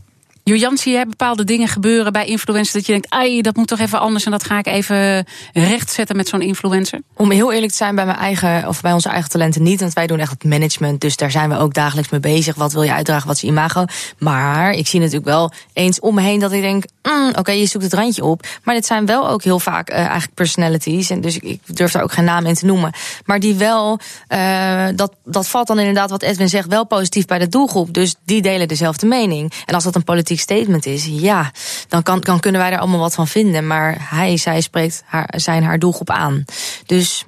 Jojan, 0.49 0.77
zie 0.77 0.93
jij 0.93 1.07
bepaalde 1.07 1.45
dingen 1.45 1.69
gebeuren 1.69 2.13
bij 2.13 2.27
influencers 2.27 2.73
dat 2.73 2.87
je 2.87 2.93
denkt, 2.93 3.11
ai, 3.11 3.43
dat 3.43 3.57
moet 3.57 3.67
toch 3.67 3.79
even 3.79 4.01
anders 4.01 4.25
en 4.25 4.31
dat 4.31 4.45
ga 4.45 4.59
ik 4.59 4.67
even 4.67 5.27
rechtzetten 5.53 6.17
met 6.17 6.29
zo'n 6.29 6.41
influencer? 6.41 7.01
Om 7.15 7.31
heel 7.31 7.53
eerlijk 7.53 7.71
te 7.71 7.77
zijn 7.77 7.95
bij 7.95 8.05
mijn 8.05 8.17
eigen 8.17 8.69
of 8.69 8.81
bij 8.81 8.93
onze 8.93 9.09
eigen 9.09 9.31
talenten 9.31 9.63
niet, 9.63 9.81
want 9.81 9.93
wij 9.93 10.07
doen 10.07 10.19
echt 10.19 10.31
het 10.31 10.45
management, 10.45 11.01
dus 11.01 11.17
daar 11.17 11.31
zijn 11.31 11.49
we 11.49 11.59
ook 11.59 11.75
dagelijks 11.75 12.11
mee 12.11 12.21
bezig. 12.21 12.55
Wat 12.55 12.73
wil 12.73 12.83
je 12.83 12.93
uitdragen, 12.93 13.27
wat 13.27 13.37
is 13.37 13.43
je 13.43 13.47
imago? 13.47 13.85
Maar 14.19 14.73
ik 14.73 14.87
zie 14.87 15.01
natuurlijk 15.01 15.27
wel 15.27 15.53
eens 15.73 16.01
om 16.01 16.15
me 16.15 16.21
heen 16.21 16.41
dat 16.41 16.53
ik 16.53 16.61
denk, 16.61 16.85
mm, 17.03 17.33
oké, 17.39 17.53
je 17.53 17.67
zoekt 17.67 17.85
het 17.85 17.95
randje 17.95 18.25
op, 18.25 18.47
maar 18.63 18.75
dit 18.75 18.87
zijn 18.87 19.07
wel 19.07 19.29
ook 19.29 19.43
heel 19.43 19.61
vaak 19.61 19.91
uh, 19.91 19.97
eigenlijk 19.97 20.35
personalities 20.35 21.11
en 21.11 21.21
dus 21.21 21.39
ik, 21.39 21.61
durf 21.67 21.93
daar 21.93 22.03
ook 22.03 22.13
geen 22.13 22.25
naam 22.25 22.47
in 22.47 22.55
te 22.55 22.67
noemen, 22.67 22.93
maar 23.25 23.41
die 23.41 23.55
wel 23.55 24.01
uh, 24.29 24.87
dat 24.95 25.13
dat 25.25 25.49
valt 25.49 25.67
dan 25.67 25.79
inderdaad 25.79 26.11
wat 26.11 26.23
Edwin 26.23 26.49
zegt 26.49 26.69
wel 26.69 26.87
positief 26.87 27.25
bij 27.25 27.39
de 27.39 27.49
doelgroep, 27.49 27.95
dus 27.95 28.15
die 28.25 28.43
delen 28.43 28.69
dezelfde 28.69 29.07
mening. 29.07 29.53
En 29.67 29.75
als 29.75 29.85
dat 29.85 29.95
een 29.95 30.05
politiek 30.05 30.38
statement 30.39 30.87
is, 30.87 31.07
ja, 31.11 31.51
dan, 31.89 32.03
kan, 32.03 32.21
dan 32.21 32.41
kunnen 32.41 32.61
wij 32.61 32.73
er 32.73 32.79
allemaal 32.79 32.99
wat 32.99 33.15
van 33.15 33.29
vinden. 33.29 33.67
Maar 33.67 33.97
hij, 34.11 34.37
zij 34.37 34.61
spreekt 34.61 35.03
haar, 35.07 35.35
zijn 35.37 35.63
haar 35.63 35.79
doelgroep 35.79 36.11
aan. 36.11 36.45
Dus. 36.87 37.25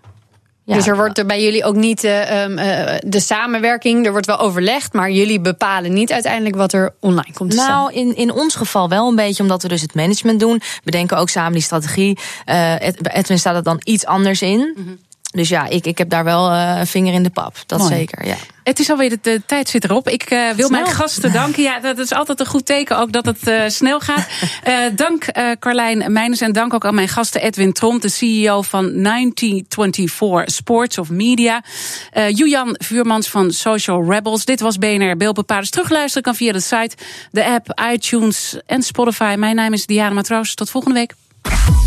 Ja. 0.64 0.76
Dus 0.76 0.86
er 0.86 0.96
wordt 0.96 1.18
er 1.18 1.26
bij 1.26 1.42
jullie 1.42 1.64
ook 1.64 1.74
niet 1.74 2.04
uh, 2.04 2.48
uh, 2.48 2.56
de 3.06 3.20
samenwerking, 3.20 4.06
er 4.06 4.10
wordt 4.10 4.26
wel 4.26 4.38
overlegd, 4.38 4.92
maar 4.92 5.10
jullie 5.10 5.40
bepalen 5.40 5.92
niet 5.92 6.12
uiteindelijk 6.12 6.56
wat 6.56 6.72
er 6.72 6.94
online 7.00 7.32
komt 7.32 7.50
te 7.50 7.56
nou, 7.56 7.68
staan. 7.68 7.82
Nou, 7.82 7.94
in, 7.94 8.16
in 8.16 8.32
ons 8.32 8.54
geval 8.54 8.88
wel 8.88 9.08
een 9.08 9.16
beetje, 9.16 9.42
omdat 9.42 9.62
we 9.62 9.68
dus 9.68 9.80
het 9.80 9.94
management 9.94 10.40
doen. 10.40 10.60
We 10.84 10.90
denken 10.90 11.16
ook 11.16 11.28
samen 11.28 11.52
die 11.52 11.62
strategie. 11.62 12.18
Uh, 12.46 12.74
Edwin 13.02 13.38
staat 13.38 13.56
er 13.56 13.62
dan 13.62 13.80
iets 13.84 14.06
anders 14.06 14.42
in. 14.42 14.58
Mm 14.58 14.84
-hmm. 14.84 14.98
Dus 15.32 15.48
ja, 15.48 15.66
ik, 15.66 15.86
ik 15.86 15.98
heb 15.98 16.10
daar 16.10 16.24
wel 16.24 16.50
uh, 16.50 16.76
een 16.78 16.86
vinger 16.86 17.12
in 17.12 17.22
de 17.22 17.30
pap. 17.30 17.56
Dat 17.66 17.78
Mooi. 17.78 17.94
zeker, 17.94 18.26
ja. 18.26 18.36
Het 18.64 18.78
is 18.78 18.90
alweer, 18.90 19.10
de, 19.10 19.18
de 19.22 19.42
tijd 19.46 19.68
zit 19.68 19.84
erop. 19.84 20.08
Ik 20.08 20.30
uh, 20.30 20.50
wil 20.50 20.66
snel. 20.66 20.80
mijn 20.82 20.94
gasten 20.94 21.32
danken. 21.32 21.62
Ja, 21.62 21.80
dat 21.80 21.98
is 21.98 22.12
altijd 22.12 22.40
een 22.40 22.46
goed 22.46 22.66
teken 22.66 22.98
ook 22.98 23.12
dat 23.12 23.26
het 23.26 23.48
uh, 23.48 23.62
snel 23.66 24.00
gaat. 24.00 24.26
Uh, 24.68 24.74
dank 24.96 25.24
Carlijn 25.58 26.12
Meijners 26.12 26.40
en 26.40 26.52
dank 26.52 26.74
ook 26.74 26.84
aan 26.84 26.94
mijn 26.94 27.08
gasten 27.08 27.42
Edwin 27.42 27.72
Tromp, 27.72 28.02
de 28.02 28.08
CEO 28.08 28.62
van 28.62 29.02
1924 29.02 30.54
Sports 30.54 30.98
of 30.98 31.10
Media. 31.10 31.62
Julian 32.12 32.74
Vuurmans 32.78 33.28
van 33.28 33.50
Social 33.50 34.04
Rebels. 34.10 34.44
Dit 34.44 34.60
was 34.60 34.78
BNR 34.78 35.16
Beeldbepalers. 35.16 35.70
Terugluisteren 35.70 36.22
kan 36.22 36.34
via 36.34 36.52
de 36.52 36.60
site, 36.60 36.96
de 37.30 37.44
app, 37.44 37.82
iTunes 37.92 38.56
en 38.66 38.82
Spotify. 38.82 39.34
Mijn 39.38 39.56
naam 39.56 39.72
is 39.72 39.86
Diana 39.86 40.14
Matroos. 40.14 40.54
Tot 40.54 40.70
volgende 40.70 40.98
week. 40.98 41.14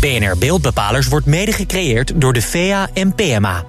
BNR 0.04 0.38
Beeldbepalers 0.38 1.08
wordt 1.08 1.26
mede 1.26 1.52
gecreëerd 1.52 2.20
door 2.20 2.32
de 2.32 2.42
VEA 2.42 2.88
en 2.92 3.14
PMA. 3.14 3.64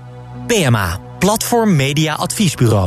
PMA, 0.47 0.99
Platform 1.19 1.75
Media 1.75 2.13
Adviesbureau. 2.13 2.83